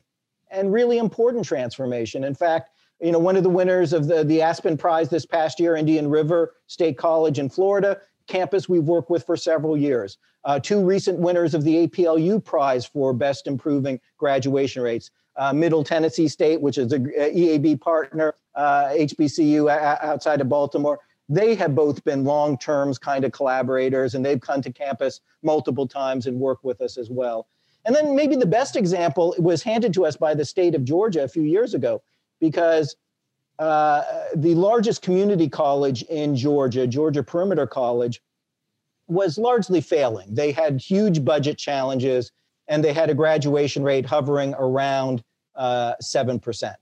and 0.50 0.72
really 0.72 0.98
important 0.98 1.44
transformation. 1.44 2.24
In 2.24 2.34
fact, 2.34 2.70
you 3.00 3.12
know, 3.12 3.18
one 3.18 3.36
of 3.36 3.42
the 3.42 3.50
winners 3.50 3.92
of 3.92 4.06
the, 4.06 4.24
the 4.24 4.42
Aspen 4.42 4.76
Prize 4.76 5.08
this 5.08 5.24
past 5.24 5.58
year, 5.58 5.76
Indian 5.76 6.08
River 6.08 6.54
State 6.66 6.98
College 6.98 7.38
in 7.38 7.48
Florida, 7.48 8.00
campus 8.26 8.68
we've 8.68 8.84
worked 8.84 9.10
with 9.10 9.24
for 9.24 9.36
several 9.36 9.76
years. 9.76 10.18
Uh, 10.44 10.58
two 10.58 10.82
recent 10.82 11.18
winners 11.18 11.54
of 11.54 11.64
the 11.64 11.86
APLU 11.86 12.42
Prize 12.42 12.86
for 12.86 13.12
Best 13.12 13.46
Improving 13.46 14.00
Graduation 14.18 14.82
Rates. 14.82 15.10
Uh, 15.36 15.52
Middle 15.52 15.84
Tennessee 15.84 16.28
State, 16.28 16.60
which 16.60 16.76
is 16.76 16.92
a, 16.92 16.98
EAB 16.98 17.80
partner, 17.80 18.34
uh, 18.54 18.88
HBCU 18.88 19.70
outside 19.70 20.40
of 20.40 20.48
Baltimore, 20.48 20.98
they 21.28 21.54
have 21.54 21.74
both 21.74 22.02
been 22.04 22.24
long 22.24 22.58
terms 22.58 22.98
kind 22.98 23.24
of 23.24 23.32
collaborators 23.32 24.14
and 24.14 24.24
they've 24.24 24.40
come 24.40 24.60
to 24.62 24.72
campus 24.72 25.20
multiple 25.42 25.86
times 25.86 26.26
and 26.26 26.38
worked 26.38 26.64
with 26.64 26.80
us 26.80 26.98
as 26.98 27.08
well. 27.08 27.46
And 27.86 27.94
then 27.94 28.14
maybe 28.16 28.36
the 28.36 28.46
best 28.46 28.76
example 28.76 29.34
was 29.38 29.62
handed 29.62 29.94
to 29.94 30.04
us 30.04 30.16
by 30.16 30.34
the 30.34 30.44
state 30.44 30.74
of 30.74 30.84
Georgia 30.84 31.22
a 31.22 31.28
few 31.28 31.42
years 31.42 31.72
ago 31.72 32.02
because 32.40 32.96
uh, 33.58 34.02
the 34.34 34.54
largest 34.54 35.02
community 35.02 35.48
college 35.48 36.02
in 36.04 36.34
Georgia, 36.34 36.86
Georgia 36.86 37.22
Perimeter 37.22 37.66
College, 37.66 38.22
was 39.06 39.36
largely 39.36 39.80
failing. 39.80 40.34
They 40.34 40.52
had 40.52 40.80
huge 40.80 41.24
budget 41.24 41.58
challenges 41.58 42.32
and 42.68 42.82
they 42.82 42.92
had 42.92 43.10
a 43.10 43.14
graduation 43.14 43.82
rate 43.82 44.06
hovering 44.06 44.54
around 44.56 45.22
uh, 45.56 45.94
7% 46.02 46.74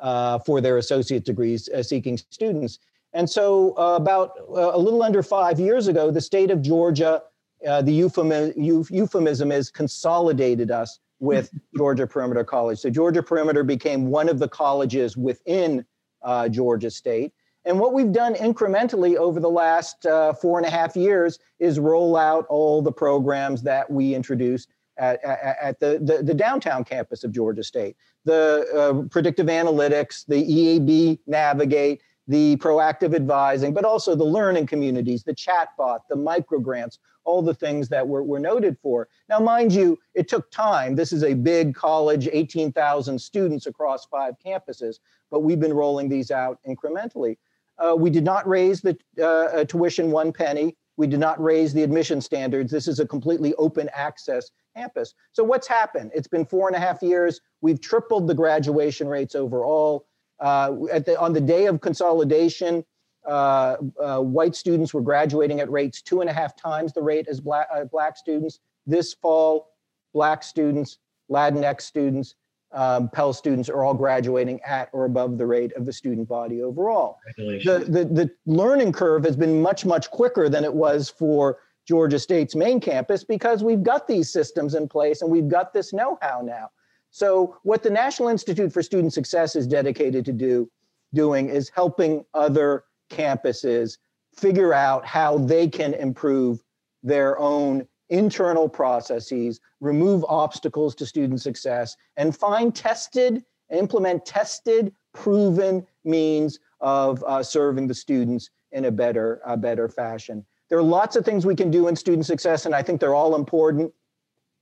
uh, 0.00 0.38
for 0.40 0.60
their 0.60 0.76
associate 0.76 1.24
degrees 1.24 1.68
uh, 1.70 1.82
seeking 1.82 2.18
students. 2.18 2.78
And 3.14 3.28
so, 3.28 3.76
uh, 3.76 3.96
about 3.96 4.32
uh, 4.48 4.70
a 4.74 4.78
little 4.78 5.02
under 5.02 5.22
five 5.22 5.58
years 5.58 5.88
ago, 5.88 6.10
the 6.10 6.20
state 6.20 6.50
of 6.50 6.62
Georgia, 6.62 7.22
the 7.62 7.92
euphemism, 7.92 8.54
euphemism 8.90 9.52
is 9.52 9.70
consolidated 9.70 10.70
us 10.70 10.98
with 11.22 11.50
Georgia 11.76 12.06
Perimeter 12.06 12.44
College. 12.44 12.78
So, 12.78 12.90
Georgia 12.90 13.22
Perimeter 13.22 13.64
became 13.64 14.08
one 14.08 14.28
of 14.28 14.38
the 14.38 14.48
colleges 14.48 15.16
within 15.16 15.86
uh, 16.22 16.48
Georgia 16.48 16.90
State. 16.90 17.32
And 17.64 17.78
what 17.78 17.92
we've 17.92 18.12
done 18.12 18.34
incrementally 18.34 19.16
over 19.16 19.38
the 19.38 19.50
last 19.50 20.04
uh, 20.04 20.32
four 20.32 20.58
and 20.58 20.66
a 20.66 20.70
half 20.70 20.96
years 20.96 21.38
is 21.60 21.78
roll 21.78 22.16
out 22.16 22.44
all 22.48 22.82
the 22.82 22.90
programs 22.90 23.62
that 23.62 23.88
we 23.88 24.14
introduced 24.14 24.68
at, 24.98 25.22
at, 25.24 25.56
at 25.62 25.80
the, 25.80 26.00
the, 26.02 26.22
the, 26.24 26.34
downtown 26.34 26.84
campus 26.84 27.22
of 27.22 27.30
Georgia 27.30 27.62
State. 27.62 27.96
The 28.24 28.66
uh, 28.74 29.08
predictive 29.08 29.46
analytics, 29.46 30.26
the 30.26 30.44
EAB 30.44 31.20
Navigate, 31.26 32.02
the 32.28 32.56
proactive 32.58 33.14
advising, 33.14 33.74
but 33.74 33.84
also 33.84 34.14
the 34.14 34.24
learning 34.24 34.66
communities, 34.66 35.22
the 35.22 35.34
chatbot, 35.34 36.00
the 36.08 36.16
microgrants, 36.16 36.98
all 37.24 37.42
the 37.42 37.54
things 37.54 37.88
that 37.88 38.06
we're, 38.06 38.38
noted 38.38 38.76
for. 38.82 39.08
Now, 39.28 39.38
mind 39.38 39.72
you, 39.72 39.98
it 40.14 40.28
took 40.28 40.50
time. 40.50 40.96
This 40.96 41.12
is 41.12 41.22
a 41.22 41.34
big 41.34 41.74
college, 41.74 42.28
18,000 42.32 43.18
students 43.18 43.66
across 43.66 44.06
five 44.06 44.34
campuses, 44.44 44.96
but 45.30 45.40
we've 45.40 45.60
been 45.60 45.72
rolling 45.72 46.08
these 46.08 46.30
out 46.30 46.58
incrementally. 46.66 47.36
Uh, 47.78 47.94
we 47.96 48.10
did 48.10 48.24
not 48.24 48.46
raise 48.48 48.80
the 48.80 48.96
uh, 49.18 49.24
uh, 49.24 49.64
tuition 49.64 50.10
one 50.10 50.32
penny. 50.32 50.76
We 50.96 51.06
did 51.06 51.20
not 51.20 51.42
raise 51.42 51.72
the 51.72 51.82
admission 51.82 52.20
standards. 52.20 52.70
This 52.70 52.86
is 52.86 53.00
a 53.00 53.06
completely 53.06 53.54
open 53.54 53.88
access 53.94 54.50
campus. 54.76 55.14
So 55.32 55.42
what's 55.44 55.66
happened? 55.66 56.10
It's 56.14 56.28
been 56.28 56.44
four 56.44 56.68
and 56.68 56.76
a 56.76 56.80
half 56.80 57.02
years. 57.02 57.40
We've 57.60 57.80
tripled 57.80 58.26
the 58.26 58.34
graduation 58.34 59.08
rates 59.08 59.34
overall. 59.34 60.06
Uh, 60.42 60.74
at 60.90 61.06
the, 61.06 61.18
on 61.20 61.32
the 61.32 61.40
day 61.40 61.66
of 61.66 61.80
consolidation, 61.80 62.84
uh, 63.26 63.76
uh, 64.02 64.18
white 64.18 64.56
students 64.56 64.92
were 64.92 65.00
graduating 65.00 65.60
at 65.60 65.70
rates 65.70 66.02
two 66.02 66.20
and 66.20 66.28
a 66.28 66.32
half 66.32 66.56
times 66.56 66.92
the 66.92 67.00
rate 67.00 67.28
as 67.28 67.40
black, 67.40 67.68
black 67.92 68.16
students. 68.16 68.58
This 68.84 69.14
fall, 69.14 69.68
black 70.12 70.42
students, 70.42 70.98
Latinx 71.30 71.82
students, 71.82 72.34
um, 72.72 73.08
Pell 73.10 73.32
students 73.32 73.68
are 73.68 73.84
all 73.84 73.94
graduating 73.94 74.60
at 74.62 74.88
or 74.92 75.04
above 75.04 75.38
the 75.38 75.46
rate 75.46 75.72
of 75.74 75.86
the 75.86 75.92
student 75.92 76.28
body 76.28 76.62
overall. 76.62 77.18
The, 77.36 77.84
the, 77.86 78.04
the 78.04 78.30
learning 78.46 78.92
curve 78.92 79.24
has 79.24 79.36
been 79.36 79.62
much, 79.62 79.84
much 79.84 80.10
quicker 80.10 80.48
than 80.48 80.64
it 80.64 80.74
was 80.74 81.08
for 81.08 81.58
Georgia 81.86 82.18
State's 82.18 82.56
main 82.56 82.80
campus 82.80 83.22
because 83.22 83.62
we've 83.62 83.82
got 83.82 84.08
these 84.08 84.32
systems 84.32 84.74
in 84.74 84.88
place 84.88 85.22
and 85.22 85.30
we've 85.30 85.48
got 85.48 85.72
this 85.72 85.92
know-how 85.92 86.40
now. 86.42 86.70
So 87.12 87.58
what 87.62 87.82
the 87.82 87.90
National 87.90 88.28
Institute 88.28 88.72
for 88.72 88.82
Student 88.82 89.12
Success 89.12 89.54
is 89.54 89.66
dedicated 89.66 90.24
to 90.24 90.32
do, 90.32 90.70
doing 91.12 91.50
is 91.50 91.68
helping 91.68 92.24
other 92.32 92.84
campuses 93.10 93.98
figure 94.34 94.72
out 94.72 95.04
how 95.04 95.36
they 95.36 95.68
can 95.68 95.92
improve 95.92 96.64
their 97.02 97.38
own 97.38 97.86
internal 98.08 98.66
processes, 98.66 99.60
remove 99.80 100.24
obstacles 100.26 100.94
to 100.94 101.06
student 101.06 101.42
success, 101.42 101.96
and 102.16 102.34
find 102.34 102.74
tested, 102.74 103.44
implement 103.70 104.24
tested, 104.24 104.94
proven 105.12 105.86
means 106.04 106.58
of 106.80 107.22
uh, 107.24 107.42
serving 107.42 107.86
the 107.86 107.94
students 107.94 108.48
in 108.72 108.86
a 108.86 108.90
better, 108.90 109.42
a 109.44 109.56
better 109.56 109.86
fashion. 109.86 110.46
There 110.70 110.78
are 110.78 110.82
lots 110.82 111.16
of 111.16 111.26
things 111.26 111.44
we 111.44 111.54
can 111.54 111.70
do 111.70 111.88
in 111.88 111.96
student 111.96 112.24
success, 112.24 112.64
and 112.64 112.74
I 112.74 112.82
think 112.82 113.00
they're 113.00 113.14
all 113.14 113.34
important. 113.34 113.92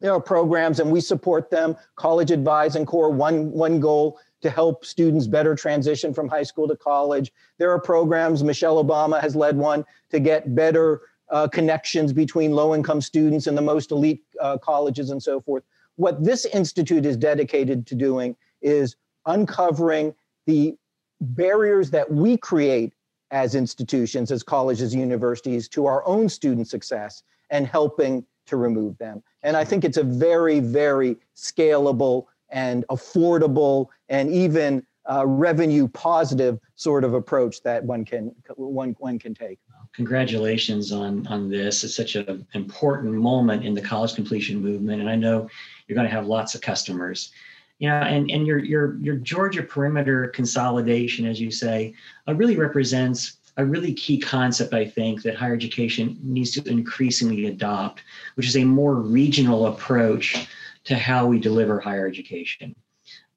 There 0.00 0.12
are 0.12 0.20
programs, 0.20 0.80
and 0.80 0.90
we 0.90 1.00
support 1.00 1.50
them. 1.50 1.76
College 1.96 2.32
Advising 2.32 2.86
Corps, 2.86 3.10
one, 3.10 3.50
one 3.50 3.80
goal 3.80 4.18
to 4.40 4.50
help 4.50 4.84
students 4.84 5.26
better 5.26 5.54
transition 5.54 6.14
from 6.14 6.28
high 6.28 6.42
school 6.42 6.66
to 6.68 6.76
college. 6.76 7.32
There 7.58 7.70
are 7.70 7.80
programs, 7.80 8.42
Michelle 8.42 8.82
Obama 8.82 9.20
has 9.20 9.36
led 9.36 9.56
one 9.56 9.84
to 10.10 10.18
get 10.18 10.54
better 10.54 11.02
uh, 11.30 11.46
connections 11.48 12.12
between 12.12 12.52
low 12.52 12.74
income 12.74 13.00
students 13.00 13.46
and 13.46 13.56
the 13.56 13.62
most 13.62 13.90
elite 13.90 14.24
uh, 14.40 14.58
colleges 14.58 15.10
and 15.10 15.22
so 15.22 15.40
forth. 15.40 15.62
What 15.96 16.24
this 16.24 16.46
institute 16.46 17.04
is 17.04 17.16
dedicated 17.16 17.86
to 17.88 17.94
doing 17.94 18.34
is 18.62 18.96
uncovering 19.26 20.14
the 20.46 20.76
barriers 21.20 21.90
that 21.90 22.10
we 22.10 22.36
create 22.38 22.94
as 23.30 23.54
institutions, 23.54 24.32
as 24.32 24.42
colleges, 24.42 24.94
universities, 24.94 25.68
to 25.68 25.86
our 25.86 26.04
own 26.06 26.28
student 26.28 26.68
success 26.68 27.22
and 27.50 27.66
helping 27.66 28.24
to 28.50 28.56
remove 28.56 28.98
them. 28.98 29.22
And 29.42 29.56
I 29.56 29.64
think 29.64 29.84
it's 29.84 29.96
a 29.96 30.04
very, 30.04 30.60
very 30.60 31.16
scalable 31.34 32.26
and 32.50 32.84
affordable 32.88 33.86
and 34.08 34.30
even 34.30 34.84
uh, 35.10 35.26
revenue 35.26 35.88
positive 35.88 36.58
sort 36.74 37.04
of 37.04 37.14
approach 37.14 37.62
that 37.62 37.82
one 37.82 38.04
can 38.04 38.34
one 38.56 38.94
one 38.98 39.18
can 39.18 39.34
take 39.34 39.58
congratulations 39.94 40.92
on 40.92 41.26
on 41.28 41.48
this. 41.48 41.82
It's 41.84 41.96
such 41.96 42.16
an 42.16 42.46
important 42.54 43.12
moment 43.14 43.64
in 43.64 43.74
the 43.74 43.80
college 43.80 44.14
completion 44.14 44.60
movement, 44.60 45.00
and 45.00 45.10
I 45.10 45.16
know 45.16 45.48
you're 45.86 45.96
going 45.96 46.08
to 46.08 46.14
have 46.14 46.26
lots 46.26 46.54
of 46.54 46.60
customers. 46.60 47.32
Know, 47.80 47.94
and 47.94 48.30
and 48.30 48.46
your 48.46 48.58
your 48.58 48.98
your 49.00 49.16
Georgia 49.16 49.62
perimeter 49.62 50.28
consolidation, 50.28 51.24
as 51.24 51.40
you 51.40 51.50
say, 51.50 51.94
uh, 52.28 52.34
really 52.34 52.56
represents 52.56 53.38
a 53.60 53.64
really 53.64 53.92
key 53.92 54.18
concept 54.18 54.72
I 54.72 54.86
think 54.86 55.22
that 55.22 55.36
higher 55.36 55.54
education 55.54 56.18
needs 56.22 56.52
to 56.52 56.68
increasingly 56.68 57.46
adopt, 57.46 58.02
which 58.34 58.48
is 58.48 58.56
a 58.56 58.64
more 58.64 58.94
regional 58.96 59.66
approach 59.66 60.48
to 60.84 60.96
how 60.96 61.26
we 61.26 61.38
deliver 61.38 61.78
higher 61.78 62.08
education. 62.08 62.74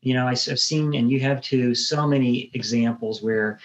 You 0.01 0.13
know, 0.13 0.27
I've 0.27 0.39
seen, 0.39 0.95
and 0.95 1.09
you 1.11 1.19
have 1.21 1.41
too, 1.41 1.75
so 1.75 2.07
many 2.07 2.49
examples 2.53 3.21
where 3.21 3.59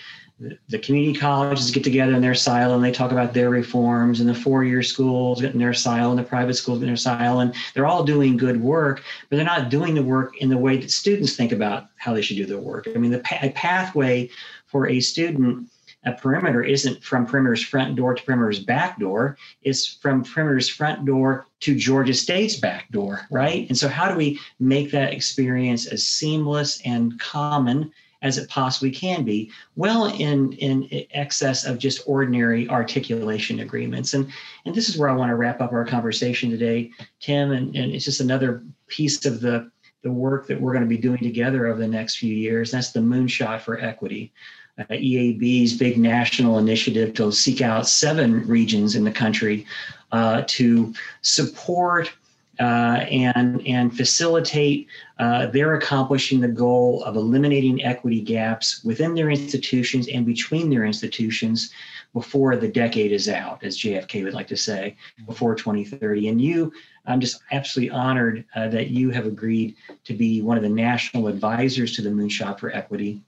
the 0.69 0.79
community 0.79 1.19
colleges 1.19 1.71
get 1.71 1.83
together 1.83 2.15
in 2.15 2.21
their 2.21 2.35
silo 2.35 2.77
and 2.77 2.85
they 2.85 2.93
talk 2.93 3.11
about 3.11 3.35
their 3.35 3.51
reforms 3.51 4.21
and 4.21 4.29
the 4.29 4.35
four-year 4.35 4.85
schools 4.85 5.41
get 5.41 5.53
in 5.53 5.59
their 5.59 5.75
silo 5.75 6.11
and 6.11 6.19
the 6.19 6.23
private 6.23 6.55
schools 6.55 6.79
get 6.79 6.85
in 6.85 6.91
their 6.91 6.97
silo 6.97 7.41
and 7.41 7.53
they're 7.75 7.87
all 7.87 8.05
doing 8.05 8.37
good 8.37 8.61
work 8.61 9.03
but 9.29 9.37
they're 9.37 9.45
not 9.45 9.69
doing 9.69 9.95
the 9.95 10.03
work 10.03 10.37
in 10.37 10.49
the 10.49 10.57
way 10.57 10.77
that 10.77 10.93
students 10.93 11.35
think 11.35 11.51
about 11.51 11.87
how 11.97 12.15
they 12.15 12.23
should 12.23 12.37
do 12.37 12.47
their 12.47 12.61
work 12.61 12.87
i 12.95 12.99
mean 12.99 13.11
the 13.11 13.19
pa- 13.19 13.49
pathway 13.57 14.31
for 14.69 14.89
a 14.89 15.01
student 15.01 15.69
at 16.05 16.21
perimeter 16.21 16.63
isn't 16.63 17.03
from 17.03 17.27
perimeter's 17.27 17.63
front 17.63 17.97
door 17.97 18.15
to 18.15 18.23
perimeter's 18.23 18.61
back 18.61 18.99
door 18.99 19.37
it's 19.63 19.87
from 19.87 20.23
perimeter's 20.25 20.69
front 20.69 21.05
door 21.05 21.47
to 21.61 21.75
georgia 21.77 22.15
state's 22.15 22.57
back 22.57 22.91
door 22.91 23.27
right 23.31 23.69
and 23.69 23.77
so 23.77 23.89
how 23.89 24.11
do 24.11 24.17
we 24.17 24.39
make 24.61 24.91
that 24.91 25.13
experience 25.13 25.87
as 25.87 26.05
seamless 26.05 26.81
and 26.85 27.19
common 27.21 27.91
as 28.23 28.39
it 28.39 28.49
possibly 28.49 28.91
can 28.91 29.25
be, 29.25 29.51
well 29.77 30.07
in, 30.07 30.53
in 30.55 30.89
excess 31.13 31.65
of 31.65 31.79
just 31.79 32.03
ordinary 32.07 32.69
articulation 32.69 33.61
agreements. 33.61 34.15
And, 34.15 34.31
and 34.65 34.75
this 34.75 34.89
is 34.89 34.99
where 34.99 35.09
I 35.09 35.15
want 35.15 35.31
to 35.31 35.37
wrap 35.37 35.61
up 35.61 35.73
our 35.73 35.85
conversation 35.85 36.51
today, 36.51 36.91
Tim. 37.21 37.53
And, 37.53 37.75
and 37.77 37.93
it's 37.93 38.05
just 38.05 38.21
another 38.21 38.65
piece 38.89 39.25
of 39.25 39.41
the, 39.41 39.71
the 40.03 40.11
work 40.11 40.49
that 40.49 40.61
we're 40.61 40.73
going 40.73 40.85
to 40.85 40.89
be 40.89 40.99
doing 40.99 41.19
together 41.19 41.67
over 41.67 41.79
the 41.79 41.87
next 41.87 42.17
few 42.17 42.35
years. 42.35 42.71
That's 42.71 42.91
the 42.91 43.01
Moonshot 43.01 43.61
for 43.61 43.79
Equity. 43.79 44.33
Uh, 44.79 44.85
EAB's 44.91 45.77
big 45.77 45.99
national 45.99 46.59
initiative 46.59 47.13
to 47.15 47.33
seek 47.33 47.61
out 47.61 47.89
seven 47.89 48.47
regions 48.47 48.95
in 48.95 49.03
the 49.03 49.11
country 49.11 49.67
uh, 50.13 50.43
to 50.47 50.95
support 51.23 52.13
uh, 52.61 53.05
and, 53.11 53.65
and 53.67 53.97
facilitate 53.97 54.89
uh, 55.19 55.47
their 55.47 55.75
accomplishing 55.75 56.41
the 56.41 56.49
goal 56.49 57.03
of 57.05 57.17
eliminating 57.17 57.85
equity 57.85 58.21
gaps 58.21 58.83
within 58.85 59.15
their 59.15 59.31
institutions 59.31 60.09
and 60.09 60.27
between 60.27 60.69
their 60.71 60.85
institutions 60.85 61.73
before 62.15 62.57
the 62.57 62.67
decade 62.69 63.13
is 63.13 63.29
out, 63.29 63.63
as 63.63 63.79
JFK 63.79 64.25
would 64.25 64.35
like 64.35 64.49
to 64.49 64.57
say, 64.57 64.97
before 65.27 65.55
2030. 65.55 66.29
And 66.29 66.41
you, 66.41 66.73
I'm 67.07 67.21
just 67.21 67.43
absolutely 67.53 67.91
honored 67.91 68.45
uh, 68.55 68.69
that 68.69 68.89
you 68.89 69.11
have 69.11 69.27
agreed 69.27 69.77
to 70.05 70.15
be 70.15 70.43
one 70.43 70.57
of 70.57 70.63
the 70.63 70.69
national 70.69 71.29
advisors 71.29 71.95
to 71.97 72.03
the 72.03 72.11
Moonshot 72.11 72.59
for 72.59 72.71
Equity 72.73 73.23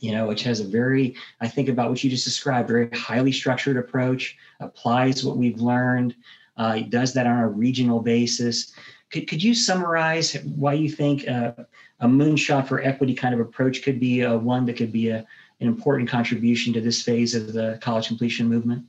you 0.00 0.12
know, 0.12 0.26
which 0.26 0.42
has 0.42 0.60
a 0.60 0.64
very, 0.64 1.14
I 1.40 1.48
think 1.48 1.68
about 1.68 1.90
what 1.90 2.02
you 2.02 2.10
just 2.10 2.24
described, 2.24 2.68
very 2.68 2.88
highly 2.90 3.32
structured 3.32 3.76
approach, 3.76 4.36
applies 4.60 5.24
what 5.24 5.36
we've 5.36 5.60
learned, 5.60 6.14
uh, 6.56 6.80
does 6.88 7.12
that 7.14 7.26
on 7.26 7.38
a 7.38 7.48
regional 7.48 8.00
basis. 8.00 8.72
Could, 9.10 9.28
could 9.28 9.42
you 9.42 9.54
summarize 9.54 10.34
why 10.44 10.74
you 10.74 10.88
think 10.88 11.28
uh, 11.28 11.52
a 12.00 12.06
moonshot 12.06 12.66
for 12.68 12.82
equity 12.82 13.14
kind 13.14 13.34
of 13.34 13.40
approach 13.40 13.82
could 13.82 14.00
be 14.00 14.22
a, 14.22 14.36
one 14.36 14.66
that 14.66 14.76
could 14.76 14.92
be 14.92 15.08
a, 15.08 15.18
an 15.60 15.68
important 15.68 16.08
contribution 16.08 16.72
to 16.72 16.80
this 16.80 17.02
phase 17.02 17.34
of 17.34 17.52
the 17.52 17.78
college 17.80 18.08
completion 18.08 18.48
movement? 18.48 18.84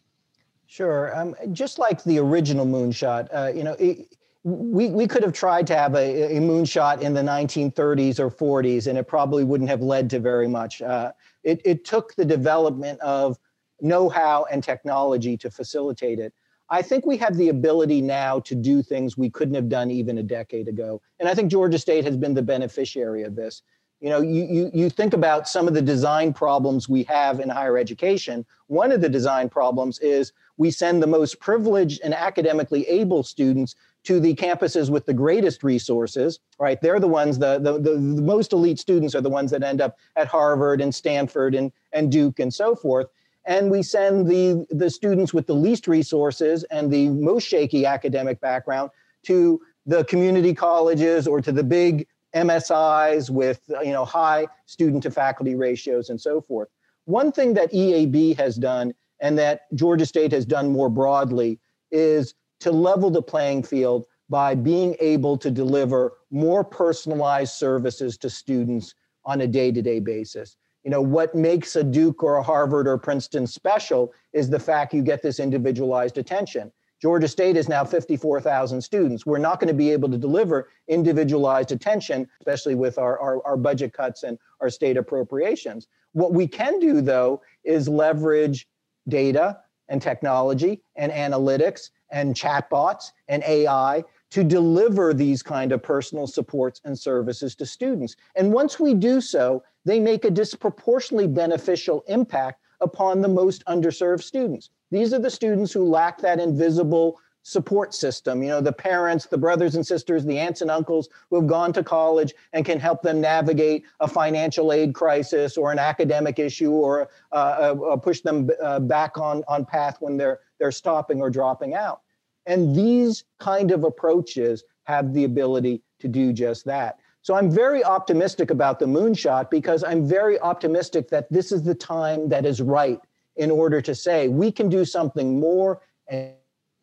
Sure. 0.67 1.15
Um, 1.15 1.35
just 1.51 1.79
like 1.79 2.03
the 2.03 2.17
original 2.19 2.65
moonshot, 2.65 3.29
uh, 3.33 3.51
you 3.55 3.63
know, 3.63 3.73
it, 3.73 4.17
we, 4.45 4.89
we 4.89 5.07
could 5.07 5.23
have 5.23 5.33
tried 5.33 5.65
to 5.65 5.75
have 5.75 5.95
a, 5.95 6.37
a 6.37 6.39
moonshot 6.39 7.01
in 7.01 7.15
the 7.15 7.21
1930s 7.21 8.19
or 8.19 8.29
40s, 8.29 8.85
and 8.85 8.95
it 8.95 9.07
probably 9.07 9.43
wouldn't 9.43 9.71
have 9.71 9.81
led 9.81 10.07
to 10.11 10.19
very 10.19 10.47
much. 10.47 10.83
Uh, 10.83 11.13
it, 11.43 11.59
it 11.65 11.83
took 11.83 12.13
the 12.13 12.25
development 12.25 12.99
of 12.99 13.39
know 13.81 14.07
how 14.07 14.45
and 14.51 14.63
technology 14.63 15.35
to 15.35 15.49
facilitate 15.49 16.19
it. 16.19 16.31
I 16.69 16.83
think 16.83 17.07
we 17.07 17.17
have 17.17 17.35
the 17.37 17.49
ability 17.49 18.01
now 18.01 18.39
to 18.41 18.53
do 18.53 18.83
things 18.83 19.17
we 19.17 19.31
couldn't 19.31 19.55
have 19.55 19.67
done 19.67 19.89
even 19.89 20.19
a 20.19 20.23
decade 20.23 20.67
ago. 20.67 21.01
And 21.19 21.27
I 21.27 21.33
think 21.33 21.49
Georgia 21.49 21.79
State 21.79 22.05
has 22.05 22.15
been 22.15 22.35
the 22.35 22.43
beneficiary 22.43 23.23
of 23.23 23.35
this. 23.35 23.63
You 23.99 24.09
know, 24.09 24.21
you, 24.21 24.43
you, 24.43 24.71
you 24.73 24.89
think 24.91 25.13
about 25.13 25.47
some 25.47 25.67
of 25.67 25.73
the 25.73 25.81
design 25.81 26.33
problems 26.33 26.87
we 26.87 27.01
have 27.03 27.39
in 27.39 27.49
higher 27.49 27.79
education. 27.79 28.45
One 28.67 28.91
of 28.91 29.01
the 29.01 29.09
design 29.09 29.49
problems 29.49 29.97
is 29.99 30.33
we 30.57 30.69
send 30.69 31.01
the 31.01 31.07
most 31.07 31.39
privileged 31.39 32.01
and 32.03 32.13
academically 32.13 32.87
able 32.87 33.23
students 33.23 33.75
to 34.05 34.19
the 34.19 34.35
campuses 34.35 34.89
with 34.89 35.05
the 35.05 35.13
greatest 35.13 35.63
resources, 35.63 36.39
right? 36.59 36.79
They're 36.81 36.99
the 36.99 37.07
ones, 37.07 37.39
the, 37.39 37.59
the, 37.59 37.73
the, 37.73 37.91
the, 37.91 38.21
most 38.21 38.53
elite 38.53 38.79
students 38.79 39.15
are 39.15 39.21
the 39.21 39.29
ones 39.29 39.51
that 39.51 39.63
end 39.63 39.81
up 39.81 39.97
at 40.15 40.27
Harvard 40.27 40.79
and 40.79 40.93
Stanford 40.93 41.55
and, 41.55 41.71
and 41.91 42.11
Duke 42.11 42.39
and 42.39 42.53
so 42.53 42.75
forth. 42.75 43.07
And 43.45 43.69
we 43.69 43.83
send 43.83 44.27
the, 44.27 44.65
the 44.69 44.89
students 44.89 45.33
with 45.33 45.47
the 45.47 45.55
least 45.55 45.87
resources 45.87 46.63
and 46.65 46.91
the 46.91 47.09
most 47.09 47.47
shaky 47.47 47.85
academic 47.85 48.39
background 48.41 48.91
to 49.23 49.61
the 49.85 50.03
community 50.05 50.53
colleges 50.53 51.27
or 51.27 51.41
to 51.41 51.51
the 51.51 51.63
big 51.63 52.07
MSIs 52.35 53.29
with 53.29 53.61
you 53.81 53.91
know 53.91 54.03
high 54.03 54.47
student 54.65 55.03
to 55.03 55.11
faculty 55.11 55.55
ratios 55.55 56.09
and 56.09 56.19
so 56.19 56.41
forth. 56.41 56.67
One 57.05 57.31
thing 57.31 57.53
that 57.53 57.71
EAB 57.71 58.37
has 58.37 58.57
done 58.57 58.93
and 59.21 59.37
that 59.37 59.73
Georgia 59.73 60.05
State 60.05 60.31
has 60.33 60.45
done 60.45 60.71
more 60.71 60.89
broadly 60.89 61.59
is 61.91 62.35
to 62.65 62.71
level 62.71 63.11
the 63.11 63.21
playing 63.21 63.61
field 63.61 64.07
by 64.27 64.55
being 64.55 64.95
able 64.99 65.37
to 65.37 65.51
deliver 65.51 66.13
more 66.31 66.63
personalized 66.63 67.53
services 67.53 68.17
to 68.17 68.27
students 68.27 68.95
on 69.23 69.41
a 69.41 69.47
day-to-day 69.47 69.99
basis. 69.99 70.57
You 70.83 70.89
know, 70.89 70.99
what 70.99 71.35
makes 71.35 71.75
a 71.75 71.83
Duke 71.83 72.23
or 72.23 72.37
a 72.37 72.43
Harvard 72.43 72.87
or 72.87 72.97
Princeton 72.97 73.45
special 73.45 74.11
is 74.33 74.49
the 74.49 74.59
fact 74.59 74.95
you 74.95 75.03
get 75.03 75.21
this 75.21 75.39
individualized 75.39 76.17
attention. 76.17 76.71
Georgia 76.99 77.27
State 77.27 77.55
is 77.55 77.69
now 77.69 77.85
54,000 77.85 78.81
students. 78.81 79.27
We're 79.27 79.37
not 79.37 79.59
going 79.59 79.67
to 79.67 79.75
be 79.75 79.91
able 79.91 80.09
to 80.09 80.17
deliver 80.17 80.69
individualized 80.87 81.71
attention, 81.71 82.27
especially 82.41 82.73
with 82.73 82.97
our, 82.97 83.19
our, 83.19 83.45
our, 83.45 83.57
budget 83.57 83.93
cuts 83.93 84.23
and 84.23 84.39
our 84.59 84.71
state 84.71 84.97
appropriations. 84.97 85.85
What 86.13 86.33
we 86.33 86.47
can 86.47 86.79
do, 86.79 86.99
though, 87.01 87.43
is 87.63 87.87
leverage 87.87 88.67
data 89.07 89.59
and 89.89 90.01
technology 90.01 90.81
and 90.95 91.11
analytics 91.11 91.89
and 92.11 92.35
chatbots 92.35 93.11
and 93.27 93.43
AI 93.43 94.03
to 94.31 94.43
deliver 94.43 95.13
these 95.13 95.41
kind 95.41 95.71
of 95.71 95.81
personal 95.81 96.27
supports 96.27 96.81
and 96.83 96.97
services 96.97 97.55
to 97.55 97.65
students. 97.65 98.15
And 98.35 98.51
once 98.51 98.79
we 98.79 98.93
do 98.93 99.21
so, 99.21 99.63
they 99.85 99.99
make 99.99 100.25
a 100.25 100.31
disproportionately 100.31 101.27
beneficial 101.27 102.03
impact 102.07 102.61
upon 102.81 103.21
the 103.21 103.27
most 103.27 103.63
underserved 103.65 104.23
students. 104.23 104.69
These 104.91 105.13
are 105.13 105.19
the 105.19 105.29
students 105.29 105.71
who 105.71 105.85
lack 105.85 106.19
that 106.19 106.39
invisible 106.39 107.19
support 107.47 107.93
system, 107.93 108.41
you 108.41 108.49
know, 108.49 108.59
the 108.59 108.73
parents, 108.73 109.27
the 109.27 109.37
brothers 109.37 109.75
and 109.75 109.85
sisters, 109.85 110.25
the 110.25 110.39
aunts 110.39 110.61
and 110.61 110.71
uncles 110.71 111.09
who 111.29 111.35
have 111.35 111.45
gone 111.45 111.71
to 111.71 111.83
college 111.83 112.33
and 112.53 112.65
can 112.65 112.79
help 112.79 113.03
them 113.03 113.21
navigate 113.21 113.83
a 113.99 114.07
financial 114.07 114.73
aid 114.73 114.95
crisis 114.95 115.55
or 115.55 115.71
an 115.71 115.77
academic 115.77 116.39
issue 116.39 116.71
or 116.71 117.07
uh, 117.31 117.35
uh, 117.35 117.97
push 117.97 118.21
them 118.21 118.49
uh, 118.63 118.79
back 118.79 119.19
on, 119.19 119.43
on 119.47 119.63
path 119.63 119.97
when 119.99 120.17
they're, 120.17 120.39
they're 120.57 120.71
stopping 120.71 121.21
or 121.21 121.29
dropping 121.29 121.75
out. 121.75 122.01
And 122.47 122.75
these 122.75 123.25
kind 123.39 123.69
of 123.69 123.83
approaches 123.83 124.63
have 124.85 125.13
the 125.13 125.23
ability 125.23 125.83
to 125.99 126.07
do 126.07 126.33
just 126.33 126.65
that. 126.65 126.97
So 127.21 127.35
I'm 127.35 127.51
very 127.51 127.83
optimistic 127.83 128.49
about 128.49 128.79
the 128.79 128.87
moonshot 128.87 129.51
because 129.51 129.83
I'm 129.83 130.07
very 130.07 130.39
optimistic 130.39 131.09
that 131.09 131.31
this 131.31 131.51
is 131.51 131.61
the 131.61 131.75
time 131.75 132.27
that 132.29 132.43
is 132.43 132.59
right 132.59 132.99
in 133.35 133.51
order 133.51 133.81
to 133.81 133.93
say 133.93 134.29
we 134.29 134.51
can 134.51 134.67
do 134.67 134.83
something 134.83 135.39
more 135.39 135.81
and 136.07 136.33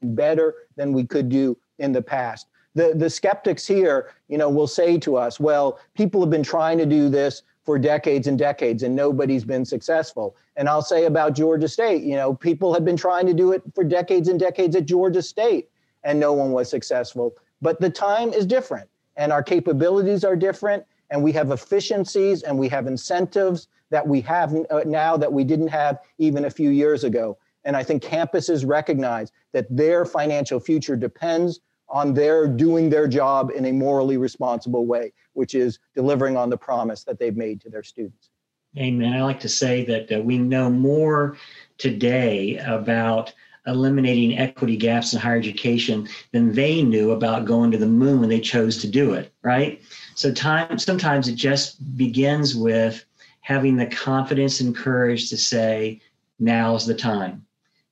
better 0.03 0.55
than 0.77 0.93
we 0.93 1.05
could 1.05 1.29
do 1.29 1.57
in 1.79 1.93
the 1.93 2.03
past. 2.03 2.47
The, 2.75 2.93
the 2.95 3.11
skeptics 3.11 3.67
here, 3.67 4.11
you 4.29 4.39
know, 4.39 4.49
will 4.49 4.67
say 4.67 4.99
to 4.99 5.17
us, 5.17 5.39
well, 5.39 5.79
people 5.95 6.21
have 6.21 6.31
been 6.31 6.43
trying 6.43 6.79
to 6.79 6.87
do 6.87 7.09
this 7.09 7.43
for 7.65 7.79
decades 7.79 8.27
and 8.27 8.39
decades 8.39 8.83
and 8.83 8.97
nobody's 8.97 9.45
been 9.45 9.65
successful. 9.65 10.37
And 10.57 10.69
I'll 10.69 10.83
say 10.83 11.05
about 11.05 11.35
Georgia 11.35 11.69
State, 11.69 12.03
you 12.03 12.17
know, 12.17 12.35
people 12.35 12.73
have 12.75 12.85
been 12.85 12.97
trying 12.97 13.27
to 13.27 13.35
do 13.35 13.53
it 13.53 13.63
for 13.75 13.85
decades 13.85 14.29
and 14.29 14.41
decades 14.41 14.75
at 14.75 14.87
Georgia 14.87 15.23
State 15.23 15.69
and 16.03 16.19
no 16.19 16.33
one 16.33 16.53
was 16.53 16.69
successful. 16.69 17.37
But 17.61 17.81
the 17.81 17.91
time 17.91 18.33
is 18.33 18.47
different 18.47 18.89
and 19.17 19.33
our 19.33 19.43
capabilities 19.43 20.25
are 20.25 20.35
different 20.35 20.85
and 21.11 21.23
we 21.23 21.33
have 21.33 21.51
efficiencies 21.51 22.43
and 22.43 22.59
we 22.59 22.69
have 22.69 22.87
incentives 22.87 23.69
that 23.91 24.07
we 24.07 24.23
have 24.23 24.55
uh, 24.71 24.83
now 24.87 25.17
that 25.19 25.33
we 25.33 25.45
didn't 25.45 25.69
have 25.69 25.99
even 26.19 26.47
a 26.47 26.51
few 26.51 26.71
years 26.71 27.05
ago. 27.05 27.37
And 27.65 27.77
I 27.77 27.83
think 27.83 28.03
campuses 28.03 28.67
recognize 28.67 29.33
that 29.53 29.67
their 29.75 30.05
financial 30.05 30.61
future 30.61 30.97
depends 30.97 31.61
on 31.89 32.15
their 32.15 32.49
doing 32.49 32.89
their 32.89 33.07
job 33.07 33.51
in 33.55 33.67
a 33.67 33.73
morally 33.73 34.17
responsible 34.17 34.87
way, 34.87 35.13
which 35.35 35.55
is 35.55 35.79
delivering 35.95 36.37
on 36.37 36.51
the 36.51 36.57
promise 36.57 37.05
that 37.05 37.19
they've 37.19 37.37
made 37.37 37.61
to 37.61 37.71
their 37.71 37.83
students. 37.83 38.31
Amen. 38.79 39.13
I 39.13 39.23
like 39.23 39.41
to 39.41 39.49
say 39.49 39.85
that 39.85 40.11
uh, 40.11 40.23
we 40.23 40.39
know 40.39 40.71
more 40.71 41.37
today 41.77 42.57
about 42.57 43.35
eliminating 43.67 44.39
equity 44.39 44.77
gaps 44.77 45.13
in 45.13 45.21
higher 45.21 45.37
education 45.37 46.09
than 46.33 46.53
they 46.53 46.83
knew 46.83 47.13
about 47.13 47.45
going 47.45 47.71
to 47.71 47.79
the 47.79 47.87
moon 47.87 48.21
when 48.21 48.29
they 48.29 48.41
chose 48.41 48.79
to 48.79 48.89
do 48.89 49.13
it, 49.13 49.33
right? 49.43 49.81
So 50.15 50.33
time 50.33 50.79
sometimes 50.79 51.29
it 51.29 51.35
just 51.35 51.97
begins 51.97 52.57
with 52.57 53.05
having 53.43 53.77
the 53.77 53.87
confidence 53.87 54.61
and 54.61 54.75
courage 54.75 55.29
to 55.31 55.37
say, 55.37 56.01
now's 56.39 56.87
the 56.87 56.95
time. 56.95 57.45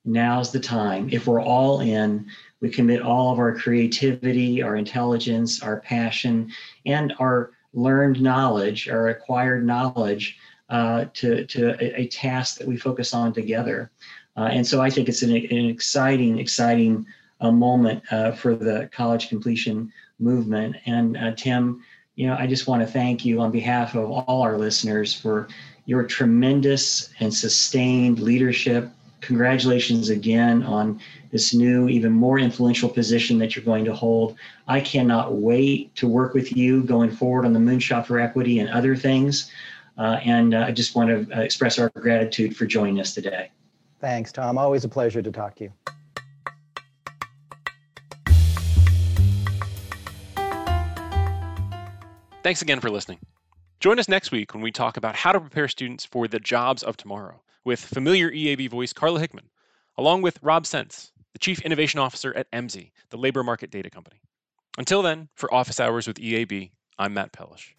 Now's 0.05 0.51
the 0.51 0.61
time. 0.61 1.09
If 1.13 1.27
we're 1.27 1.43
all 1.43 1.81
in, 1.81 2.27
we 2.61 2.71
commit 2.71 3.03
all 3.03 3.33
of 3.33 3.39
our 3.39 3.55
creativity, 3.55 4.63
our 4.63 4.77
intelligence, 4.77 5.63
our 5.63 5.81
passion, 5.81 6.51
and 6.87 7.13
our 7.19 7.53
learned 7.73 8.21
knowledge, 8.21 8.89
our 8.89 9.09
acquired 9.09 9.67
knowledge 9.67 10.39
uh, 10.69 11.07
to, 11.15 11.45
to 11.47 11.71
a, 11.83 12.03
a, 12.03 12.07
task 12.09 12.59
that 12.59 12.67
we 12.67 12.77
focus 12.77 13.13
on 13.13 13.33
together. 13.33 13.91
Uh, 14.37 14.49
and 14.53 14.67
so 14.67 14.81
I 14.81 14.89
think 14.89 15.09
it's 15.09 15.23
an, 15.23 15.35
an 15.35 15.67
exciting, 15.67 16.39
exciting 16.39 17.07
uh, 17.41 17.51
moment 17.51 18.03
uh, 18.13 18.33
for 18.33 18.55
the 18.55 18.89
college 18.93 19.29
completion 19.29 19.93
movement. 20.19 20.77
And 20.87 21.17
uh, 21.17 21.33
Tim, 21.33 21.83
you 22.15 22.27
know, 22.27 22.37
I 22.37 22.47
just 22.47 22.67
want 22.67 22.83
to 22.83 22.87
thank 22.87 23.25
you 23.25 23.41
on 23.41 23.51
behalf 23.51 23.95
of 23.95 24.11
all 24.11 24.43
our 24.43 24.59
listeners 24.59 25.13
for 25.13 25.49
your 25.87 26.05
tremendous 26.05 27.11
and 27.19 27.33
sustained 27.33 28.21
leadership. 28.21 28.91
Congratulations 29.21 30.09
again 30.09 30.63
on 30.63 31.01
this 31.31 31.55
new, 31.55 31.89
even 31.89 32.13
more 32.13 32.39
influential 32.39 32.89
position 32.89 33.39
that 33.39 33.55
you're 33.55 33.65
going 33.65 33.85
to 33.85 33.95
hold. 33.95 34.37
I 34.67 34.81
cannot 34.81 35.35
wait 35.35 35.95
to 35.97 36.09
work 36.09 36.35
with 36.35 36.57
you 36.57 36.83
going 36.83 37.11
forward 37.11 37.45
on 37.45 37.53
the 37.53 37.61
Moonshot 37.61 38.07
for 38.07 38.19
Equity 38.19 38.59
and 38.59 38.69
other 38.71 38.97
things. 38.97 39.51
Uh, 39.99 40.19
and 40.25 40.55
uh, 40.55 40.65
I 40.67 40.73
just 40.73 40.95
want 40.95 41.29
to 41.29 41.37
uh, 41.37 41.41
express 41.43 41.79
our 41.79 41.91
gratitude 41.91 42.57
for 42.57 42.65
joining 42.65 43.01
us 43.01 43.15
today. 43.15 43.51
Thanks, 44.01 44.33
Tom. 44.33 44.57
Always 44.57 44.85
a 44.85 44.89
pleasure 44.89 45.21
to 45.21 45.31
talk 45.31 45.57
to 45.57 45.65
you. 45.65 45.73
Thanks 52.43 52.63
again 52.63 52.81
for 52.81 52.91
listening. 52.91 53.19
Join 53.81 53.99
us 53.99 54.09
next 54.09 54.33
week 54.33 54.55
when 54.55 54.63
we 54.63 54.73
talk 54.73 54.97
about 54.97 55.15
how 55.15 55.33
to 55.33 55.41
prepare 55.41 55.69
students 55.69 56.07
for 56.07 56.27
the 56.27 56.41
jobs 56.41 56.83
of 56.83 56.97
tomorrow 56.97 57.43
with 57.71 57.79
familiar 57.79 58.33
EAB 58.33 58.69
voice 58.69 58.93
Carla 58.93 59.21
Hickman, 59.21 59.49
along 59.97 60.23
with 60.23 60.41
Rob 60.43 60.67
Sentz, 60.67 61.13
the 61.35 61.39
Chief 61.39 61.61
Innovation 61.61 62.01
Officer 62.01 62.37
at 62.37 62.51
EMSI, 62.51 62.91
the 63.11 63.17
labor 63.17 63.45
market 63.45 63.71
data 63.71 63.89
company. 63.89 64.21
Until 64.77 65.03
then, 65.03 65.29
for 65.37 65.55
Office 65.55 65.79
Hours 65.79 66.09
with 66.09 66.17
EAB, 66.17 66.73
I'm 66.99 67.15
Matt 67.15 67.31
Pellish. 67.33 67.77